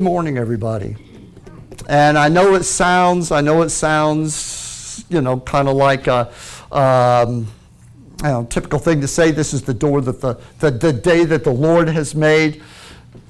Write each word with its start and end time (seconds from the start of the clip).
morning, 0.00 0.38
everybody. 0.38 0.94
And 1.88 2.16
I 2.16 2.28
know 2.28 2.54
it 2.54 2.62
sounds, 2.62 3.32
I 3.32 3.40
know 3.40 3.62
it 3.62 3.70
sounds, 3.70 5.04
you 5.08 5.20
know, 5.20 5.40
kind 5.40 5.66
of 5.66 5.74
like 5.74 6.06
a 6.06 6.32
um, 6.70 7.48
know, 8.22 8.46
typical 8.48 8.78
thing 8.78 9.00
to 9.00 9.08
say. 9.08 9.32
This 9.32 9.52
is 9.52 9.62
the 9.62 9.74
door 9.74 10.00
that 10.02 10.20
the, 10.20 10.34
the, 10.60 10.70
the 10.70 10.92
day 10.92 11.24
that 11.24 11.42
the 11.42 11.50
Lord 11.50 11.88
has 11.88 12.14
made. 12.14 12.62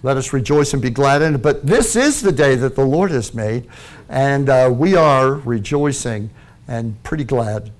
Let 0.02 0.18
us 0.18 0.34
rejoice 0.34 0.74
and 0.74 0.82
be 0.82 0.90
glad 0.90 1.22
in 1.22 1.36
it. 1.36 1.38
But 1.38 1.66
this 1.66 1.96
is 1.96 2.20
the 2.20 2.32
day 2.32 2.54
that 2.56 2.76
the 2.76 2.84
Lord 2.84 3.12
has 3.12 3.32
made, 3.32 3.66
and 4.10 4.50
uh, 4.50 4.70
we 4.70 4.94
are 4.94 5.36
rejoicing 5.36 6.28
and 6.68 7.02
pretty 7.02 7.24
glad 7.24 7.72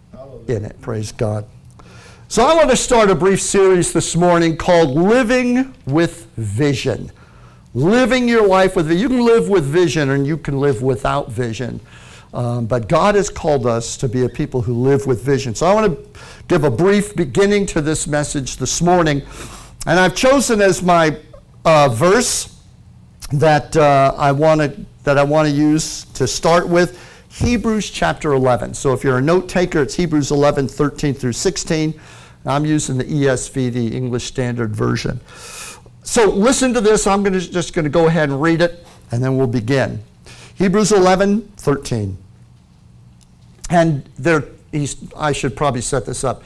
in 0.46 0.64
it. 0.64 0.80
Praise 0.80 1.12
God. 1.12 1.44
So 2.28 2.42
I 2.42 2.54
want 2.54 2.70
to 2.70 2.76
start 2.76 3.10
a 3.10 3.14
brief 3.14 3.42
series 3.42 3.92
this 3.92 4.16
morning 4.16 4.56
called 4.56 4.96
Living 4.96 5.74
with 5.84 6.24
Vision 6.36 7.12
living 7.74 8.28
your 8.28 8.46
life 8.46 8.76
with 8.76 8.90
you 8.90 9.08
can 9.08 9.24
live 9.24 9.48
with 9.48 9.64
vision 9.64 10.10
and 10.10 10.26
you 10.26 10.36
can 10.36 10.58
live 10.58 10.82
without 10.82 11.30
vision. 11.30 11.80
Um, 12.34 12.66
but 12.66 12.88
god 12.88 13.14
has 13.14 13.30
called 13.30 13.66
us 13.66 13.96
to 13.98 14.08
be 14.08 14.24
a 14.24 14.28
people 14.28 14.62
who 14.62 14.74
live 14.74 15.06
with 15.06 15.22
vision. 15.22 15.54
So 15.54 15.66
i 15.66 15.74
want 15.74 15.92
to 15.92 16.20
give 16.48 16.64
a 16.64 16.70
brief 16.70 17.14
beginning 17.14 17.66
to 17.66 17.80
this 17.80 18.06
message 18.06 18.56
this 18.56 18.82
morning. 18.82 19.22
And 19.86 19.98
i've 19.98 20.14
chosen 20.14 20.60
as 20.60 20.82
my 20.82 21.18
uh, 21.64 21.88
verse 21.88 22.58
that 23.32 23.76
uh, 23.76 24.14
i 24.16 24.32
want 24.32 24.60
to 24.60 24.84
that 25.04 25.18
i 25.18 25.22
want 25.22 25.46
to 25.46 25.54
use 25.54 26.04
to 26.06 26.26
start 26.26 26.66
with 26.66 26.98
hebrews 27.30 27.90
chapter 27.90 28.32
11 28.32 28.72
so 28.72 28.94
if 28.94 29.04
you're 29.04 29.18
a 29.18 29.22
note 29.22 29.48
taker 29.48 29.82
it's 29.82 29.94
hebrews 29.94 30.30
11 30.30 30.66
13 30.66 31.12
through 31.12 31.32
16 31.32 32.00
i'm 32.46 32.64
using 32.64 32.96
the 32.96 33.04
esv 33.04 33.52
the 33.52 33.94
english 33.94 34.24
standard 34.24 34.74
version 34.74 35.20
so 36.08 36.30
listen 36.30 36.72
to 36.72 36.80
this. 36.80 37.06
I'm 37.06 37.22
gonna, 37.22 37.38
just 37.38 37.74
going 37.74 37.84
to 37.84 37.90
go 37.90 38.06
ahead 38.06 38.30
and 38.30 38.40
read 38.40 38.62
it, 38.62 38.86
and 39.10 39.22
then 39.22 39.36
we'll 39.36 39.46
begin. 39.46 40.02
Hebrews 40.54 40.90
11, 40.90 41.42
13. 41.58 42.16
And 43.68 44.08
there, 44.18 44.46
I 45.14 45.32
should 45.32 45.54
probably 45.54 45.82
set 45.82 46.06
this 46.06 46.24
up. 46.24 46.42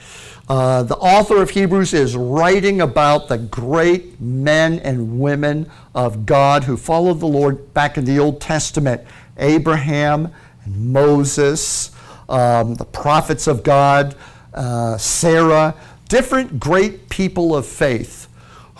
Uh, 0.48 0.82
the 0.82 0.96
author 0.96 1.40
of 1.40 1.50
Hebrews 1.50 1.94
is 1.94 2.16
writing 2.16 2.80
about 2.80 3.28
the 3.28 3.38
great 3.38 4.20
men 4.20 4.80
and 4.80 5.20
women 5.20 5.70
of 5.94 6.26
God 6.26 6.64
who 6.64 6.76
followed 6.76 7.20
the 7.20 7.28
Lord 7.28 7.72
back 7.72 7.96
in 7.96 8.04
the 8.04 8.18
Old 8.18 8.40
Testament 8.40 9.02
Abraham 9.38 10.32
and 10.64 10.92
Moses, 10.92 11.92
um, 12.28 12.74
the 12.74 12.84
prophets 12.84 13.46
of 13.46 13.62
God, 13.62 14.16
uh, 14.54 14.98
Sarah, 14.98 15.76
different 16.08 16.58
great 16.58 17.08
people 17.08 17.54
of 17.54 17.64
faith 17.64 18.21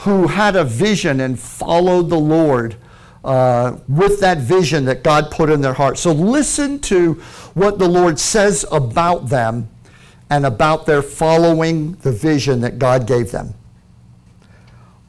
who 0.02 0.26
had 0.26 0.56
a 0.56 0.64
vision 0.64 1.20
and 1.20 1.38
followed 1.38 2.08
the 2.08 2.18
Lord 2.18 2.76
uh, 3.24 3.76
with 3.88 4.18
that 4.20 4.38
vision 4.38 4.84
that 4.86 5.04
God 5.04 5.30
put 5.30 5.48
in 5.48 5.60
their 5.60 5.74
heart. 5.74 5.96
So 5.96 6.10
listen 6.10 6.80
to 6.80 7.14
what 7.54 7.78
the 7.78 7.88
Lord 7.88 8.18
says 8.18 8.64
about 8.72 9.28
them 9.28 9.68
and 10.28 10.44
about 10.44 10.86
their 10.86 11.02
following 11.02 11.92
the 11.96 12.10
vision 12.10 12.60
that 12.62 12.80
God 12.80 13.06
gave 13.06 13.30
them. 13.30 13.54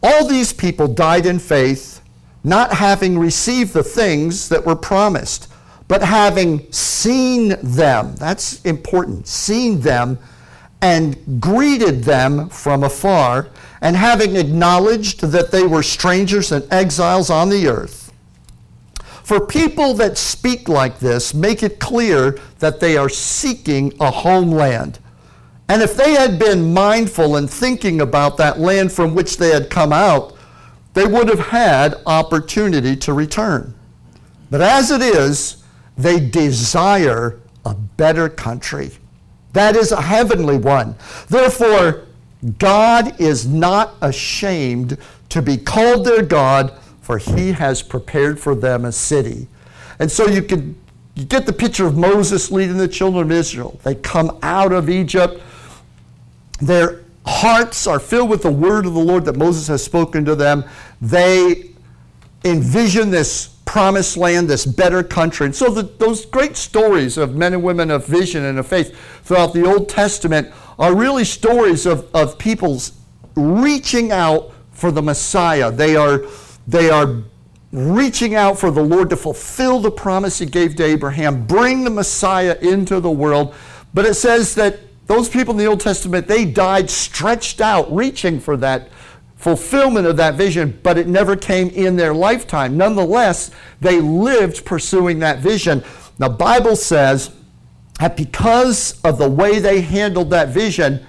All 0.04 0.28
these 0.28 0.54
people 0.54 0.88
died 0.88 1.26
in 1.26 1.40
faith, 1.40 2.02
not 2.44 2.74
having 2.74 3.18
received 3.18 3.74
the 3.74 3.84
things 3.84 4.48
that 4.50 4.64
were 4.64 4.76
promised, 4.76 5.52
but 5.88 6.04
having 6.04 6.72
seen 6.72 7.56
them. 7.64 8.16
That's 8.18 8.62
important. 8.64 9.28
Seen 9.28 9.80
them 9.80 10.20
and 10.84 11.42
greeted 11.42 12.04
them 12.04 12.50
from 12.50 12.84
afar 12.84 13.50
and 13.84 13.98
having 13.98 14.38
acknowledged 14.38 15.20
that 15.20 15.52
they 15.52 15.64
were 15.64 15.84
strangers 15.84 16.54
and 16.54 16.66
exiles 16.72 17.30
on 17.30 17.50
the 17.50 17.68
earth. 17.68 18.14
For 19.24 19.46
people 19.46 19.94
that 19.96 20.18
speak 20.18 20.70
like 20.70 21.00
this, 21.00 21.34
make 21.34 21.64
it 21.64 21.80
clear 21.80 22.40
that 22.60 22.80
they 22.80 22.96
are 22.96 23.10
seeking 23.10 23.94
a 24.00 24.10
homeland. 24.10 25.00
And 25.68 25.82
if 25.82 25.98
they 25.98 26.14
had 26.14 26.40
been 26.40 26.74
mindful 26.74 27.36
and 27.36 27.50
thinking 27.50 28.00
about 28.00 28.38
that 28.38 28.58
land 28.58 28.94
from 28.94 29.16
which 29.16 29.36
they 29.36 29.50
had 29.50 29.70
come 29.70 29.92
out, 29.92 30.34
they 30.94 31.06
would 31.06 31.28
have 31.28 31.48
had 31.48 31.96
opportunity 32.06 32.96
to 32.96 33.12
return. 33.12 33.76
But 34.50 34.62
as 34.62 34.92
it 34.92 35.02
is, 35.02 35.62
they 35.98 36.22
desire 36.22 37.42
a 37.66 37.74
better 37.74 38.30
country. 38.30 38.92
That 39.52 39.76
is 39.76 39.92
a 39.92 40.02
heavenly 40.02 40.58
one. 40.58 40.96
Therefore, 41.28 42.06
God 42.58 43.20
is 43.20 43.48
not 43.48 43.96
ashamed 44.02 44.98
to 45.30 45.42
be 45.42 45.58
called 45.58 46.06
their 46.06 46.22
God, 46.22 46.78
for 47.02 47.18
he 47.18 47.52
has 47.54 47.82
prepared 47.82 48.40
for 48.40 48.56
them 48.56 48.86
a 48.86 48.92
city. 48.92 49.48
And 50.00 50.12
so 50.12 50.28
you 50.28 50.42
can 50.42 50.76
you 51.16 51.26
get 51.26 51.46
the 51.46 51.54
picture 51.54 51.86
of 51.86 51.96
Moses 51.96 52.52
leading 52.52 52.78
the 52.78 52.88
children 52.88 53.26
of 53.26 53.32
Israel. 53.32 53.80
They 53.84 53.96
come 53.96 54.40
out 54.42 54.72
of 54.74 54.90
Egypt. 54.90 55.42
Their 56.60 57.04
hearts 57.26 57.86
are 57.86 58.00
filled 58.00 58.30
with 58.30 58.42
the 58.42 58.52
word 58.52 58.86
of 58.86 58.94
the 58.94 59.00
Lord 59.00 59.26
that 59.26 59.38
Moses 59.38 59.68
has 59.68 59.84
spoken 59.84 60.26
to 60.26 60.36
them. 60.36 60.64
They 61.02 61.70
envision 62.44 63.12
this 63.12 63.53
promised 63.74 64.18
land, 64.18 64.48
this 64.48 64.68
better 64.68 65.02
country. 65.02 65.48
And 65.48 65.56
so 65.56 65.72
the, 65.72 65.82
those 65.82 66.28
great 66.28 66.56
stories 66.56 67.18
of 67.18 67.36
men 67.36 67.56
and 67.56 67.64
women 67.64 67.90
of 67.90 68.06
vision 68.06 68.46
and 68.46 68.60
of 68.60 68.68
faith 68.68 68.96
throughout 69.24 69.52
the 69.52 69.66
Old 69.66 69.90
Testament 69.90 70.54
are 70.78 70.94
really 70.94 71.24
stories 71.24 71.88
of, 71.88 72.08
of 72.14 72.38
people's 72.38 72.92
reaching 73.34 74.12
out 74.12 74.52
for 74.74 74.92
the 74.92 75.02
Messiah. 75.02 75.72
They 75.72 75.96
are, 75.96 76.22
they 76.68 76.92
are 76.92 77.24
reaching 77.72 78.36
out 78.36 78.60
for 78.60 78.70
the 78.70 78.84
Lord 78.84 79.10
to 79.10 79.18
fulfill 79.18 79.80
the 79.80 79.90
promise 79.90 80.38
he 80.38 80.46
gave 80.46 80.76
to 80.76 80.84
Abraham, 80.84 81.48
bring 81.48 81.84
the 81.84 81.90
Messiah 81.90 82.56
into 82.62 83.00
the 83.00 83.10
world. 83.10 83.56
But 83.92 84.06
it 84.06 84.14
says 84.14 84.54
that 84.54 84.82
those 85.08 85.28
people 85.28 85.54
in 85.54 85.58
the 85.58 85.66
Old 85.66 85.80
Testament, 85.80 86.28
they 86.28 86.46
died 86.46 86.92
stretched 86.92 87.60
out, 87.60 87.92
reaching 87.92 88.40
for 88.40 88.56
that 88.58 88.90
fulfillment 89.44 90.08
of 90.08 90.16
that 90.16 90.36
vision, 90.36 90.80
but 90.84 90.98
it 90.98 91.06
never 91.06 91.36
came 91.36 91.68
in 91.72 91.98
their 91.98 92.14
lifetime. 92.14 92.78
Nonetheless, 92.78 93.52
they 93.82 94.00
lived 94.00 94.64
pursuing 94.64 95.20
that 95.20 95.40
vision. 95.40 95.84
The 96.18 96.30
Bible 96.30 96.78
says 96.78 97.30
that 98.00 98.16
because 98.16 99.02
of 99.02 99.18
the 99.18 99.30
way 99.30 99.60
they 99.60 99.82
handled 99.82 100.30
that 100.30 100.48
vision, 100.48 101.06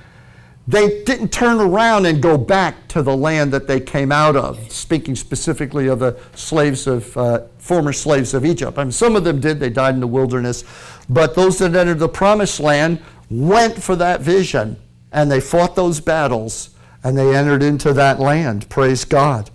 they 0.67 1.05
didn't 1.05 1.28
turn 1.28 1.61
around 1.61 2.06
and 2.06 2.21
go 2.21 2.37
back 2.37 2.89
to 2.89 3.03
the 3.03 3.17
land 3.17 3.53
that 3.53 3.69
they 3.69 3.78
came 3.78 4.11
out 4.11 4.34
of, 4.34 4.59
speaking 4.69 5.15
specifically 5.15 5.87
of 5.87 6.00
the 6.00 6.19
slaves 6.34 6.89
of, 6.89 7.17
uh, 7.17 7.43
former 7.59 7.93
slaves 7.93 8.34
of 8.34 8.44
Egypt. 8.44 8.78
I 8.78 8.83
mean, 8.83 8.91
some 8.91 9.15
of 9.15 9.23
them 9.23 9.39
did, 9.39 9.61
they 9.61 9.71
died 9.71 9.94
in 9.94 10.00
the 10.00 10.09
wilderness, 10.09 10.65
but 11.09 11.37
those 11.37 11.59
that 11.59 11.77
entered 11.77 12.00
the 12.00 12.09
promised 12.09 12.59
land 12.59 13.00
went 13.31 13.81
for 13.81 13.94
that 13.94 14.23
vision 14.23 14.77
and 15.12 15.31
they 15.31 15.41
fought 15.41 15.77
those 15.77 16.00
battles 16.00 16.74
and 17.04 17.16
they 17.16 17.37
entered 17.37 17.62
into 17.62 17.92
that 17.92 18.19
land. 18.19 18.69
Praise 18.70 19.04
God. 19.04 19.50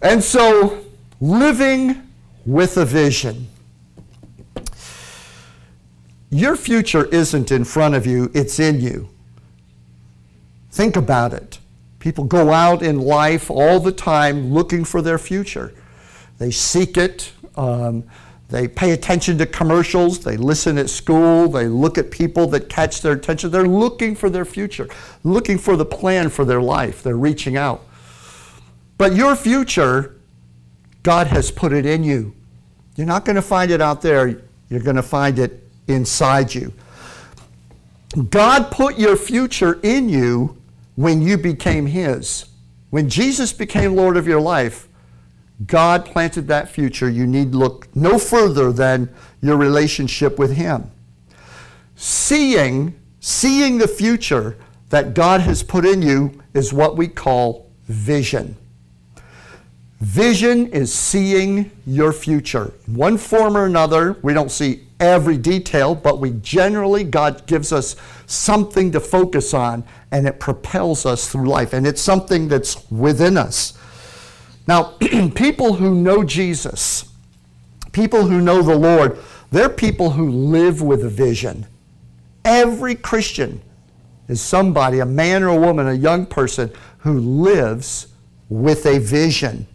And 0.00 0.24
so, 0.24 0.84
living 1.20 2.08
with 2.44 2.76
a 2.76 2.84
vision. 2.84 3.48
Your 6.30 6.56
future 6.56 7.04
isn't 7.04 7.52
in 7.52 7.64
front 7.64 7.94
of 7.94 8.06
you, 8.06 8.30
it's 8.34 8.58
in 8.58 8.80
you. 8.80 9.08
Think 10.72 10.96
about 10.96 11.32
it. 11.32 11.60
People 12.00 12.24
go 12.24 12.52
out 12.52 12.82
in 12.82 12.98
life 12.98 13.50
all 13.50 13.78
the 13.78 13.92
time 13.92 14.52
looking 14.52 14.84
for 14.84 15.00
their 15.00 15.18
future. 15.18 15.72
They 16.38 16.50
seek 16.50 16.96
it. 16.96 17.32
Um, 17.54 18.04
they 18.48 18.68
pay 18.68 18.90
attention 18.90 19.38
to 19.38 19.46
commercials. 19.46 20.20
They 20.20 20.36
listen 20.36 20.78
at 20.78 20.90
school. 20.90 21.48
They 21.48 21.66
look 21.66 21.96
at 21.98 22.10
people 22.10 22.46
that 22.48 22.68
catch 22.68 23.00
their 23.00 23.12
attention. 23.12 23.50
They're 23.50 23.66
looking 23.66 24.14
for 24.14 24.28
their 24.28 24.44
future, 24.44 24.88
looking 25.22 25.58
for 25.58 25.76
the 25.76 25.84
plan 25.84 26.28
for 26.28 26.44
their 26.44 26.60
life. 26.60 27.02
They're 27.02 27.16
reaching 27.16 27.56
out. 27.56 27.82
But 28.98 29.14
your 29.14 29.34
future, 29.34 30.20
God 31.02 31.26
has 31.28 31.50
put 31.50 31.72
it 31.72 31.86
in 31.86 32.04
you. 32.04 32.34
You're 32.96 33.06
not 33.06 33.24
going 33.24 33.36
to 33.36 33.42
find 33.42 33.70
it 33.70 33.80
out 33.80 34.02
there. 34.02 34.42
You're 34.68 34.80
going 34.80 34.96
to 34.96 35.02
find 35.02 35.38
it 35.38 35.66
inside 35.88 36.54
you. 36.54 36.72
God 38.30 38.70
put 38.70 38.98
your 38.98 39.16
future 39.16 39.80
in 39.82 40.08
you 40.08 40.62
when 40.94 41.20
you 41.20 41.36
became 41.36 41.86
His. 41.86 42.46
When 42.90 43.08
Jesus 43.08 43.52
became 43.52 43.96
Lord 43.96 44.16
of 44.16 44.28
your 44.28 44.40
life, 44.40 44.88
God 45.66 46.04
planted 46.04 46.48
that 46.48 46.68
future. 46.68 47.08
You 47.08 47.26
need 47.26 47.54
look 47.54 47.94
no 47.94 48.18
further 48.18 48.72
than 48.72 49.08
your 49.40 49.56
relationship 49.56 50.38
with 50.38 50.56
Him. 50.56 50.90
Seeing, 51.96 52.98
seeing 53.20 53.78
the 53.78 53.88
future 53.88 54.56
that 54.90 55.14
God 55.14 55.40
has 55.42 55.62
put 55.62 55.84
in 55.84 56.02
you 56.02 56.42
is 56.54 56.72
what 56.72 56.96
we 56.96 57.08
call 57.08 57.70
vision. 57.86 58.56
Vision 60.00 60.66
is 60.66 60.92
seeing 60.92 61.70
your 61.86 62.12
future. 62.12 62.74
One 62.86 63.16
form 63.16 63.56
or 63.56 63.64
another, 63.64 64.18
we 64.22 64.34
don't 64.34 64.50
see 64.50 64.86
every 65.00 65.38
detail, 65.38 65.94
but 65.94 66.18
we 66.18 66.32
generally, 66.42 67.04
God 67.04 67.46
gives 67.46 67.72
us 67.72 67.96
something 68.26 68.92
to 68.92 69.00
focus 69.00 69.54
on 69.54 69.84
and 70.10 70.26
it 70.26 70.40
propels 70.40 71.06
us 71.06 71.30
through 71.30 71.48
life. 71.48 71.72
And 71.72 71.86
it's 71.86 72.02
something 72.02 72.48
that's 72.48 72.90
within 72.90 73.36
us. 73.36 73.78
Now, 74.66 74.82
people 75.34 75.74
who 75.74 75.94
know 75.94 76.24
Jesus, 76.24 77.12
people 77.92 78.26
who 78.26 78.40
know 78.40 78.62
the 78.62 78.76
Lord, 78.76 79.18
they're 79.50 79.68
people 79.68 80.10
who 80.10 80.30
live 80.30 80.82
with 80.82 81.04
a 81.04 81.08
vision. 81.08 81.66
Every 82.44 82.94
Christian 82.94 83.62
is 84.28 84.40
somebody, 84.40 85.00
a 85.00 85.06
man 85.06 85.42
or 85.42 85.48
a 85.48 85.56
woman, 85.56 85.88
a 85.88 85.94
young 85.94 86.26
person 86.26 86.72
who 86.98 87.18
lives 87.18 88.08
with 88.48 88.86
a 88.86 88.98
vision. 88.98 89.66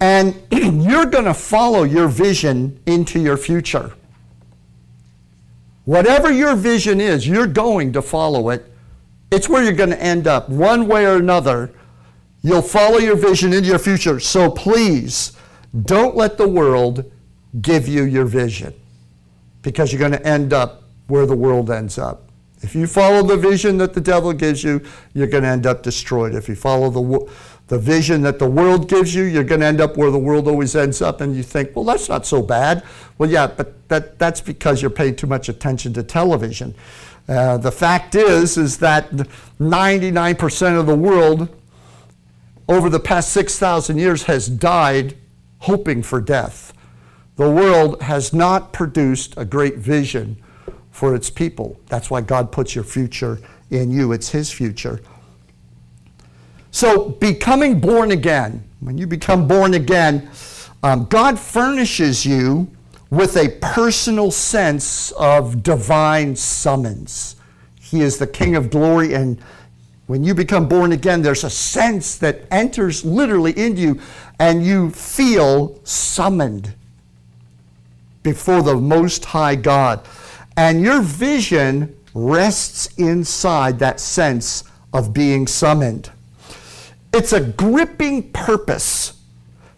And 0.00 0.34
you're 0.50 1.06
going 1.06 1.26
to 1.26 1.34
follow 1.34 1.82
your 1.82 2.08
vision 2.08 2.80
into 2.86 3.20
your 3.20 3.36
future. 3.36 3.92
Whatever 5.84 6.32
your 6.32 6.54
vision 6.56 7.00
is, 7.00 7.26
you're 7.26 7.46
going 7.46 7.92
to 7.92 8.02
follow 8.02 8.50
it. 8.50 8.72
It's 9.30 9.48
where 9.48 9.62
you're 9.62 9.72
going 9.72 9.90
to 9.90 10.02
end 10.02 10.26
up, 10.26 10.48
one 10.48 10.88
way 10.88 11.06
or 11.06 11.16
another. 11.16 11.72
You'll 12.42 12.62
follow 12.62 12.98
your 12.98 13.16
vision 13.16 13.52
into 13.52 13.68
your 13.68 13.78
future. 13.78 14.18
So 14.20 14.50
please, 14.50 15.36
don't 15.84 16.16
let 16.16 16.38
the 16.38 16.48
world 16.48 17.10
give 17.60 17.86
you 17.88 18.04
your 18.04 18.24
vision 18.24 18.74
because 19.62 19.92
you're 19.92 20.00
going 20.00 20.12
to 20.12 20.26
end 20.26 20.52
up 20.52 20.84
where 21.08 21.26
the 21.26 21.36
world 21.36 21.70
ends 21.70 21.98
up. 21.98 22.30
If 22.62 22.74
you 22.74 22.86
follow 22.86 23.22
the 23.22 23.36
vision 23.36 23.78
that 23.78 23.94
the 23.94 24.00
devil 24.00 24.32
gives 24.32 24.62
you, 24.62 24.82
you're 25.14 25.26
going 25.26 25.44
to 25.44 25.48
end 25.48 25.66
up 25.66 25.82
destroyed. 25.82 26.34
If 26.34 26.48
you 26.48 26.54
follow 26.54 26.90
the, 26.90 27.30
the 27.68 27.78
vision 27.78 28.22
that 28.22 28.38
the 28.38 28.48
world 28.48 28.88
gives 28.88 29.14
you, 29.14 29.24
you're 29.24 29.44
going 29.44 29.60
to 29.60 29.66
end 29.66 29.80
up 29.80 29.96
where 29.96 30.10
the 30.10 30.18
world 30.18 30.46
always 30.46 30.76
ends 30.76 31.00
up, 31.00 31.22
and 31.22 31.34
you 31.34 31.42
think, 31.42 31.74
well, 31.74 31.84
that's 31.84 32.08
not 32.08 32.26
so 32.26 32.42
bad. 32.42 32.84
Well, 33.16 33.30
yeah, 33.30 33.46
but 33.46 33.88
that, 33.88 34.18
that's 34.18 34.42
because 34.42 34.82
you're 34.82 34.90
paying 34.90 35.16
too 35.16 35.26
much 35.26 35.48
attention 35.48 35.94
to 35.94 36.02
television. 36.02 36.74
Uh, 37.28 37.56
the 37.56 37.72
fact 37.72 38.14
is, 38.14 38.58
is 38.58 38.78
that 38.78 39.10
99% 39.10 40.78
of 40.78 40.86
the 40.86 40.96
world 40.96 41.48
over 42.70 42.88
the 42.88 43.00
past 43.00 43.32
6,000 43.32 43.98
years 43.98 44.22
has 44.22 44.48
died 44.48 45.16
hoping 45.58 46.04
for 46.04 46.20
death. 46.20 46.72
The 47.34 47.50
world 47.50 48.00
has 48.00 48.32
not 48.32 48.72
produced 48.72 49.34
a 49.36 49.44
great 49.44 49.78
vision 49.78 50.40
for 50.92 51.16
its 51.16 51.30
people. 51.30 51.80
That's 51.88 52.10
why 52.10 52.20
God 52.20 52.52
puts 52.52 52.76
your 52.76 52.84
future 52.84 53.40
in 53.70 53.90
you, 53.90 54.12
it's 54.12 54.30
His 54.30 54.52
future. 54.52 55.00
So, 56.70 57.08
becoming 57.08 57.80
born 57.80 58.12
again, 58.12 58.62
when 58.78 58.96
you 58.96 59.06
become 59.08 59.48
born 59.48 59.74
again, 59.74 60.30
um, 60.84 61.06
God 61.06 61.38
furnishes 61.38 62.24
you 62.24 62.70
with 63.10 63.36
a 63.36 63.48
personal 63.60 64.30
sense 64.30 65.10
of 65.12 65.64
divine 65.64 66.36
summons. 66.36 67.34
He 67.80 68.02
is 68.02 68.18
the 68.18 68.26
King 68.28 68.54
of 68.54 68.70
glory, 68.70 69.14
and 69.14 69.42
when 70.10 70.24
you 70.24 70.34
become 70.34 70.66
born 70.68 70.90
again, 70.90 71.22
there's 71.22 71.44
a 71.44 71.50
sense 71.50 72.18
that 72.18 72.40
enters 72.50 73.04
literally 73.04 73.56
into 73.56 73.80
you, 73.80 74.00
and 74.40 74.66
you 74.66 74.90
feel 74.90 75.78
summoned 75.84 76.74
before 78.24 78.60
the 78.60 78.74
Most 78.74 79.24
High 79.26 79.54
God. 79.54 80.04
And 80.56 80.82
your 80.82 81.00
vision 81.00 81.96
rests 82.12 82.88
inside 82.96 83.78
that 83.78 84.00
sense 84.00 84.64
of 84.92 85.12
being 85.12 85.46
summoned. 85.46 86.10
It's 87.14 87.32
a 87.32 87.42
gripping 87.42 88.32
purpose 88.32 89.16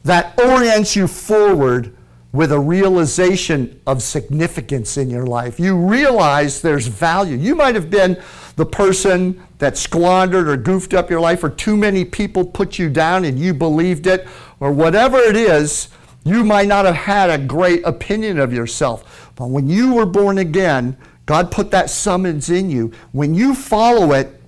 that 0.03 0.41
orients 0.41 0.97
you 0.97 1.09
forward 1.09 1.95
with 2.33 2.53
a 2.53 2.59
realization 2.59 3.79
of 3.87 4.03
significance 4.03 4.97
in 4.97 5.11
your 5.11 5.27
life. 5.27 5.61
You 5.61 5.77
realize 5.77 6.63
there's 6.63 6.87
value. 6.87 7.37
You 7.37 7.55
might 7.55 7.75
have 7.75 7.91
been 7.91 8.19
the 8.57 8.67
person 8.67 9.43
that 9.59 9.77
squandered 9.77 10.49
or 10.49 10.57
goofed 10.57 10.95
up 10.95 11.11
your 11.11 11.21
life, 11.21 11.43
or 11.43 11.51
too 11.51 11.77
many 11.77 12.05
people 12.05 12.45
put 12.45 12.79
you 12.79 12.91
down 12.91 13.25
and 13.25 13.39
you 13.39 13.55
believed 13.55 14.07
it, 14.07 14.27
or 14.61 14.73
whatever 14.73 15.19
it 15.19 15.37
is, 15.37 15.89
you 16.25 16.45
might 16.45 16.69
not 16.69 16.85
have 16.85 16.95
had 16.95 17.31
a 17.31 17.39
great 17.39 17.83
opinion 17.85 18.39
of 18.39 18.53
yourself. 18.53 19.33
But 19.37 19.47
when 19.47 19.69
you 19.69 19.95
were 19.95 20.07
born 20.07 20.39
again, 20.39 20.97
God 21.27 21.51
put 21.51 21.71
that 21.71 21.91
summons 21.91 22.51
in 22.51 22.71
you. 22.71 22.93
When 23.13 23.35
you 23.35 23.55
follow 23.55 24.13
it 24.13 24.41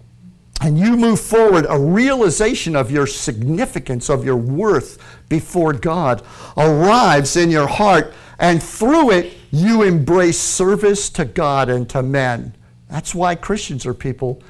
and 0.60 0.78
you 0.78 0.96
move 0.96 1.20
forward, 1.20 1.66
a 1.68 1.78
realization 1.78 2.76
of 2.76 2.90
your 2.90 3.06
significance, 3.06 4.08
of 4.08 4.24
your 4.24 4.36
worth 4.36 5.02
before 5.28 5.72
God 5.72 6.22
arrives 6.56 7.36
in 7.36 7.50
your 7.50 7.66
heart, 7.66 8.12
and 8.38 8.62
through 8.62 9.10
it, 9.12 9.32
you 9.50 9.82
embrace 9.82 10.38
service 10.38 11.08
to 11.10 11.24
God 11.24 11.68
and 11.68 11.88
to 11.90 12.02
men. 12.02 12.54
That's 12.94 13.12
why 13.12 13.34
Christians 13.34 13.86
are 13.86 13.92
people 13.92 14.40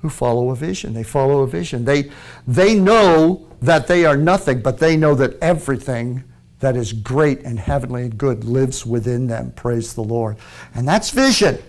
who 0.00 0.08
follow 0.08 0.50
a 0.50 0.56
vision. 0.56 0.92
They 0.92 1.04
follow 1.04 1.42
a 1.42 1.46
vision. 1.46 1.84
They, 1.84 2.10
they 2.48 2.74
know 2.74 3.46
that 3.60 3.86
they 3.86 4.04
are 4.04 4.16
nothing, 4.16 4.60
but 4.60 4.78
they 4.78 4.96
know 4.96 5.14
that 5.14 5.38
everything 5.40 6.24
that 6.58 6.76
is 6.76 6.92
great 6.92 7.42
and 7.42 7.60
heavenly 7.60 8.02
and 8.02 8.18
good 8.18 8.42
lives 8.42 8.84
within 8.84 9.28
them. 9.28 9.52
Praise 9.52 9.94
the 9.94 10.02
Lord. 10.02 10.36
And 10.74 10.86
that's 10.88 11.10
vision. 11.10 11.62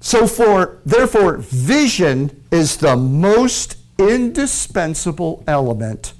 So 0.00 0.26
for 0.26 0.82
therefore 0.84 1.38
vision 1.38 2.44
is 2.50 2.76
the 2.76 2.94
most 2.94 3.78
indispensable 3.96 5.44
element 5.46 6.12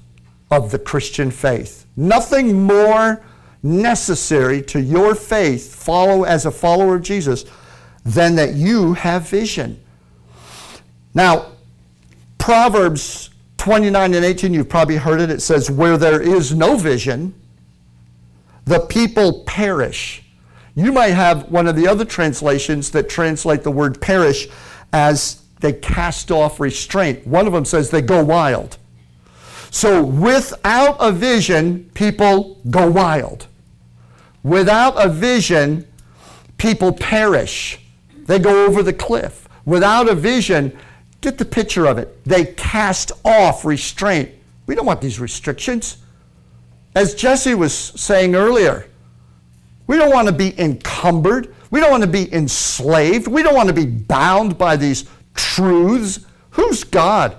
of 0.50 0.70
the 0.70 0.78
Christian 0.78 1.30
faith. 1.30 1.84
Nothing 1.96 2.62
more 2.62 3.22
necessary 3.62 4.62
to 4.62 4.80
your 4.80 5.14
faith 5.14 5.74
follow 5.74 6.24
as 6.24 6.46
a 6.46 6.50
follower 6.50 6.94
of 6.94 7.02
Jesus 7.02 7.44
than 8.04 8.34
that 8.36 8.54
you 8.54 8.94
have 8.94 9.28
vision. 9.28 9.80
Now, 11.14 11.52
Proverbs 12.38 13.30
29 13.58 14.14
and 14.14 14.24
18, 14.24 14.52
you've 14.52 14.68
probably 14.68 14.96
heard 14.96 15.20
it. 15.20 15.30
It 15.30 15.40
says, 15.40 15.70
Where 15.70 15.96
there 15.96 16.20
is 16.20 16.54
no 16.54 16.76
vision, 16.76 17.34
the 18.64 18.80
people 18.80 19.44
perish. 19.44 20.24
You 20.74 20.92
might 20.92 21.08
have 21.08 21.50
one 21.50 21.66
of 21.66 21.76
the 21.76 21.86
other 21.86 22.04
translations 22.04 22.90
that 22.90 23.08
translate 23.08 23.62
the 23.62 23.70
word 23.70 24.00
perish 24.00 24.48
as 24.92 25.42
they 25.60 25.72
cast 25.72 26.30
off 26.30 26.60
restraint. 26.60 27.26
One 27.26 27.46
of 27.46 27.52
them 27.52 27.64
says 27.64 27.90
they 27.90 28.02
go 28.02 28.24
wild. 28.24 28.78
So 29.70 30.02
without 30.02 30.96
a 31.00 31.12
vision, 31.12 31.90
people 31.94 32.60
go 32.70 32.90
wild. 32.90 33.46
Without 34.42 34.94
a 35.02 35.08
vision, 35.08 35.86
people 36.58 36.92
perish. 36.92 37.78
They 38.26 38.38
go 38.38 38.66
over 38.66 38.82
the 38.82 38.92
cliff. 38.92 39.48
Without 39.64 40.08
a 40.08 40.14
vision, 40.14 40.76
get 41.20 41.38
the 41.38 41.44
picture 41.44 41.86
of 41.86 41.98
it. 41.98 42.24
They 42.24 42.44
cast 42.44 43.12
off 43.24 43.64
restraint. 43.64 44.30
We 44.66 44.74
don't 44.74 44.86
want 44.86 45.00
these 45.00 45.20
restrictions. 45.20 45.98
As 46.94 47.14
Jesse 47.14 47.54
was 47.54 47.74
saying 47.74 48.34
earlier, 48.34 48.88
we 49.86 49.96
don't 49.96 50.12
want 50.12 50.28
to 50.28 50.32
be 50.32 50.58
encumbered. 50.60 51.54
We 51.70 51.80
don't 51.80 51.90
want 51.90 52.02
to 52.02 52.08
be 52.08 52.32
enslaved. 52.32 53.26
We 53.26 53.42
don't 53.42 53.54
want 53.54 53.68
to 53.68 53.74
be 53.74 53.86
bound 53.86 54.58
by 54.58 54.76
these 54.76 55.06
truths. 55.34 56.26
Who's 56.50 56.84
God? 56.84 57.36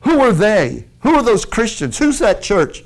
Who 0.00 0.20
are 0.20 0.32
they? 0.32 0.86
Who 1.00 1.14
are 1.14 1.22
those 1.22 1.44
Christians? 1.44 1.98
Who's 1.98 2.18
that 2.18 2.42
church? 2.42 2.84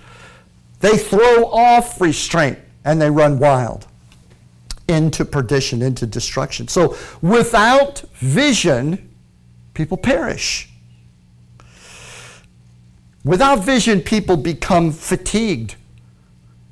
They 0.81 0.97
throw 0.99 1.47
off 1.47 2.01
restraint 2.01 2.59
and 2.85 3.01
they 3.01 3.11
run 3.11 3.39
wild 3.39 3.87
into 4.89 5.25
perdition, 5.25 5.83
into 5.83 6.07
destruction. 6.07 6.69
So 6.69 6.97
without 7.23 8.01
vision, 8.15 9.15
people 9.73 9.97
perish. 9.97 10.69
Without 13.25 13.65
vision, 13.65 14.03
people 14.03 14.37
become 14.37 14.93
fatigued 14.93 15.77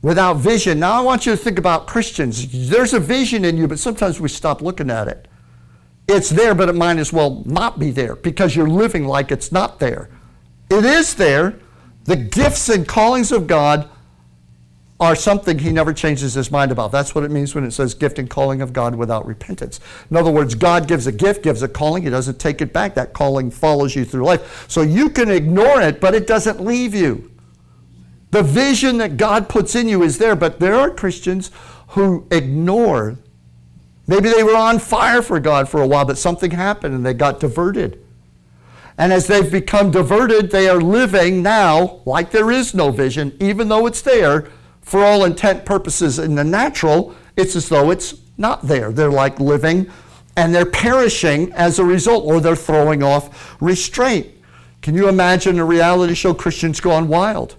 without 0.02 0.34
vision. 0.34 0.80
Now, 0.80 0.92
I 0.92 1.00
want 1.00 1.24
you 1.24 1.32
to 1.32 1.36
think 1.36 1.58
about 1.58 1.86
Christians. 1.86 2.68
There's 2.68 2.92
a 2.92 3.00
vision 3.00 3.44
in 3.44 3.56
you, 3.56 3.66
but 3.66 3.78
sometimes 3.78 4.20
we 4.20 4.28
stop 4.28 4.60
looking 4.60 4.90
at 4.90 5.08
it. 5.08 5.28
It's 6.08 6.28
there, 6.28 6.54
but 6.54 6.68
it 6.68 6.74
might 6.74 6.98
as 6.98 7.12
well 7.12 7.42
not 7.46 7.78
be 7.78 7.90
there 7.90 8.16
because 8.16 8.54
you're 8.54 8.68
living 8.68 9.06
like 9.06 9.30
it's 9.30 9.52
not 9.52 9.78
there. 9.78 10.10
It 10.68 10.84
is 10.84 11.14
there. 11.14 11.58
The 12.04 12.16
gifts 12.16 12.68
and 12.68 12.86
callings 12.86 13.30
of 13.30 13.46
God 13.46 13.88
are 15.02 15.16
something 15.16 15.58
he 15.58 15.72
never 15.72 15.92
changes 15.92 16.34
his 16.34 16.52
mind 16.52 16.70
about. 16.70 16.92
That's 16.92 17.12
what 17.12 17.24
it 17.24 17.30
means 17.32 17.56
when 17.56 17.64
it 17.64 17.72
says 17.72 17.92
gift 17.92 18.20
and 18.20 18.30
calling 18.30 18.62
of 18.62 18.72
God 18.72 18.94
without 18.94 19.26
repentance. 19.26 19.80
In 20.08 20.16
other 20.16 20.30
words, 20.30 20.54
God 20.54 20.86
gives 20.86 21.08
a 21.08 21.12
gift, 21.12 21.42
gives 21.42 21.60
a 21.60 21.66
calling, 21.68 22.04
he 22.04 22.10
doesn't 22.10 22.38
take 22.38 22.62
it 22.62 22.72
back. 22.72 22.94
That 22.94 23.12
calling 23.12 23.50
follows 23.50 23.96
you 23.96 24.04
through 24.04 24.24
life. 24.24 24.64
So 24.70 24.82
you 24.82 25.10
can 25.10 25.28
ignore 25.28 25.80
it, 25.80 26.00
but 26.00 26.14
it 26.14 26.28
doesn't 26.28 26.60
leave 26.60 26.94
you. 26.94 27.32
The 28.30 28.44
vision 28.44 28.98
that 28.98 29.16
God 29.16 29.48
puts 29.48 29.74
in 29.74 29.88
you 29.88 30.04
is 30.04 30.18
there, 30.18 30.36
but 30.36 30.60
there 30.60 30.76
are 30.76 30.88
Christians 30.88 31.50
who 31.88 32.24
ignore. 32.30 33.18
Maybe 34.06 34.30
they 34.30 34.44
were 34.44 34.56
on 34.56 34.78
fire 34.78 35.20
for 35.20 35.40
God 35.40 35.68
for 35.68 35.82
a 35.82 35.86
while, 35.86 36.04
but 36.04 36.16
something 36.16 36.52
happened 36.52 36.94
and 36.94 37.04
they 37.04 37.12
got 37.12 37.40
diverted. 37.40 38.00
And 38.96 39.12
as 39.12 39.26
they've 39.26 39.50
become 39.50 39.90
diverted, 39.90 40.52
they 40.52 40.68
are 40.68 40.80
living 40.80 41.42
now 41.42 42.02
like 42.04 42.30
there 42.30 42.52
is 42.52 42.72
no 42.72 42.92
vision, 42.92 43.36
even 43.40 43.68
though 43.68 43.86
it's 43.86 44.02
there. 44.02 44.48
For 44.82 45.04
all 45.04 45.24
intent 45.24 45.64
purposes 45.64 46.18
in 46.18 46.34
the 46.34 46.44
natural, 46.44 47.14
it's 47.36 47.56
as 47.56 47.68
though 47.68 47.90
it's 47.90 48.14
not 48.36 48.62
there. 48.62 48.92
They're 48.92 49.10
like 49.10 49.40
living 49.40 49.90
and 50.36 50.54
they're 50.54 50.66
perishing 50.66 51.52
as 51.52 51.78
a 51.78 51.84
result, 51.84 52.24
or 52.24 52.40
they're 52.40 52.56
throwing 52.56 53.02
off 53.02 53.56
restraint. 53.60 54.26
Can 54.80 54.94
you 54.94 55.08
imagine 55.08 55.58
a 55.58 55.64
reality 55.64 56.14
show 56.14 56.34
Christians 56.34 56.80
gone 56.80 57.08
wild? 57.08 57.56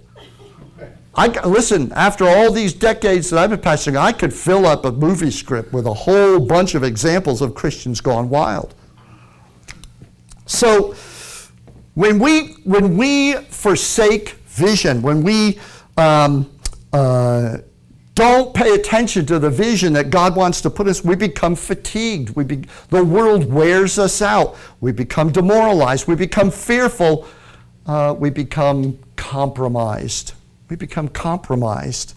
I, 1.15 1.27
listen, 1.45 1.91
after 1.93 2.27
all 2.27 2.51
these 2.51 2.73
decades 2.73 3.29
that 3.29 3.39
I've 3.39 3.51
been 3.51 3.59
pastoring, 3.59 3.97
I 3.97 4.11
could 4.11 4.33
fill 4.33 4.65
up 4.65 4.83
a 4.85 4.91
movie 4.91 5.29
script 5.29 5.71
with 5.71 5.85
a 5.85 5.93
whole 5.93 6.39
bunch 6.39 6.73
of 6.73 6.83
examples 6.83 7.41
of 7.41 7.53
Christians 7.53 8.01
gone 8.01 8.29
wild. 8.29 8.73
So, 10.47 10.95
when 11.93 12.17
we, 12.17 12.53
when 12.63 12.97
we 12.97 13.33
forsake 13.33 14.29
vision, 14.47 15.03
when 15.03 15.21
we 15.21 15.59
um, 15.97 16.49
uh, 16.93 17.57
don't 18.15 18.53
pay 18.53 18.75
attention 18.75 19.25
to 19.25 19.39
the 19.39 19.49
vision 19.49 19.93
that 19.93 20.11
God 20.11 20.35
wants 20.35 20.61
to 20.61 20.69
put 20.69 20.87
us, 20.87 21.03
we 21.03 21.15
become 21.15 21.55
fatigued. 21.55 22.35
We 22.35 22.43
be, 22.43 22.63
the 22.89 23.03
world 23.03 23.51
wears 23.51 23.97
us 23.97 24.21
out. 24.21 24.55
We 24.81 24.91
become 24.91 25.31
demoralized. 25.31 26.07
We 26.07 26.15
become 26.15 26.51
fearful. 26.51 27.27
Uh, 27.87 28.15
we 28.17 28.29
become 28.29 28.99
compromised. 29.15 30.33
We 30.69 30.75
become 30.75 31.07
compromised. 31.07 32.13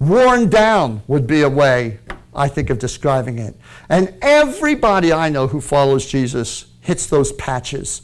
Worn 0.00 0.50
down 0.50 1.02
would 1.06 1.28
be 1.28 1.42
a 1.42 1.48
way, 1.48 2.00
I 2.34 2.48
think, 2.48 2.68
of 2.70 2.80
describing 2.80 3.38
it. 3.38 3.54
And 3.88 4.12
everybody 4.20 5.12
I 5.12 5.28
know 5.28 5.46
who 5.46 5.60
follows 5.60 6.04
Jesus 6.06 6.66
hits 6.80 7.06
those 7.06 7.30
patches 7.32 8.02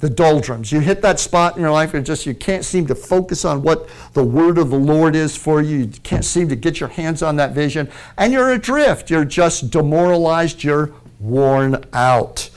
the 0.00 0.08
doldrums. 0.08 0.70
You 0.70 0.80
hit 0.80 1.02
that 1.02 1.18
spot 1.18 1.56
in 1.56 1.62
your 1.62 1.72
life 1.72 1.94
and 1.94 2.06
just 2.06 2.24
you 2.24 2.34
can't 2.34 2.64
seem 2.64 2.86
to 2.86 2.94
focus 2.94 3.44
on 3.44 3.62
what 3.62 3.88
the 4.12 4.22
word 4.22 4.58
of 4.58 4.70
the 4.70 4.78
Lord 4.78 5.16
is 5.16 5.36
for 5.36 5.60
you. 5.60 5.78
You 5.78 6.00
can't 6.02 6.24
seem 6.24 6.48
to 6.48 6.56
get 6.56 6.78
your 6.78 6.88
hands 6.88 7.22
on 7.22 7.36
that 7.36 7.52
vision. 7.52 7.90
And 8.16 8.32
you're 8.32 8.52
adrift. 8.52 9.10
You're 9.10 9.24
just 9.24 9.70
demoralized. 9.70 10.62
You're 10.62 10.92
worn 11.18 11.84
out. 11.92 12.48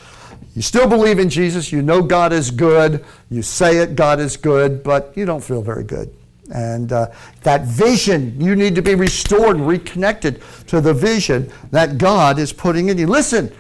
You 0.55 0.61
still 0.61 0.87
believe 0.87 1.17
in 1.17 1.29
Jesus. 1.29 1.71
You 1.71 1.81
know 1.81 2.01
God 2.01 2.33
is 2.33 2.51
good. 2.51 3.03
You 3.29 3.41
say 3.41 3.77
it, 3.77 3.95
God 3.95 4.19
is 4.19 4.37
good, 4.37 4.83
but 4.83 5.13
you 5.15 5.25
don't 5.25 5.43
feel 5.43 5.61
very 5.61 5.83
good. 5.83 6.13
And 6.53 6.91
uh, 6.91 7.11
that 7.43 7.65
vision, 7.65 8.39
you 8.39 8.55
need 8.55 8.75
to 8.75 8.81
be 8.81 8.93
restored 8.93 9.55
and 9.55 9.65
reconnected 9.65 10.41
to 10.67 10.81
the 10.81 10.93
vision 10.93 11.49
that 11.71 11.97
God 11.97 12.37
is 12.37 12.51
putting 12.51 12.89
in 12.89 12.97
you. 12.97 13.07
Listen, 13.07 13.51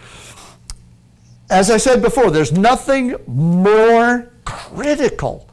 as 1.51 1.69
I 1.69 1.77
said 1.77 2.01
before, 2.01 2.31
there's 2.31 2.53
nothing 2.53 3.15
more 3.27 4.31
critical 4.45 5.49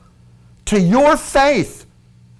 to 0.66 0.80
your 0.80 1.16
faith 1.16 1.86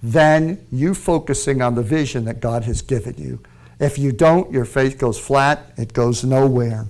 than 0.01 0.65
you 0.71 0.95
focusing 0.95 1.61
on 1.61 1.75
the 1.75 1.83
vision 1.83 2.23
that 2.25 2.39
God 2.39 2.63
has 2.63 2.81
given 2.81 3.15
you. 3.17 3.41
If 3.79 3.97
you 3.97 4.13
don't, 4.13 4.51
your 4.51 4.63
faith 4.63 4.97
goes 4.97 5.19
flat, 5.19 5.73
it 5.77 5.91
goes 5.91 6.23
nowhere. 6.23 6.87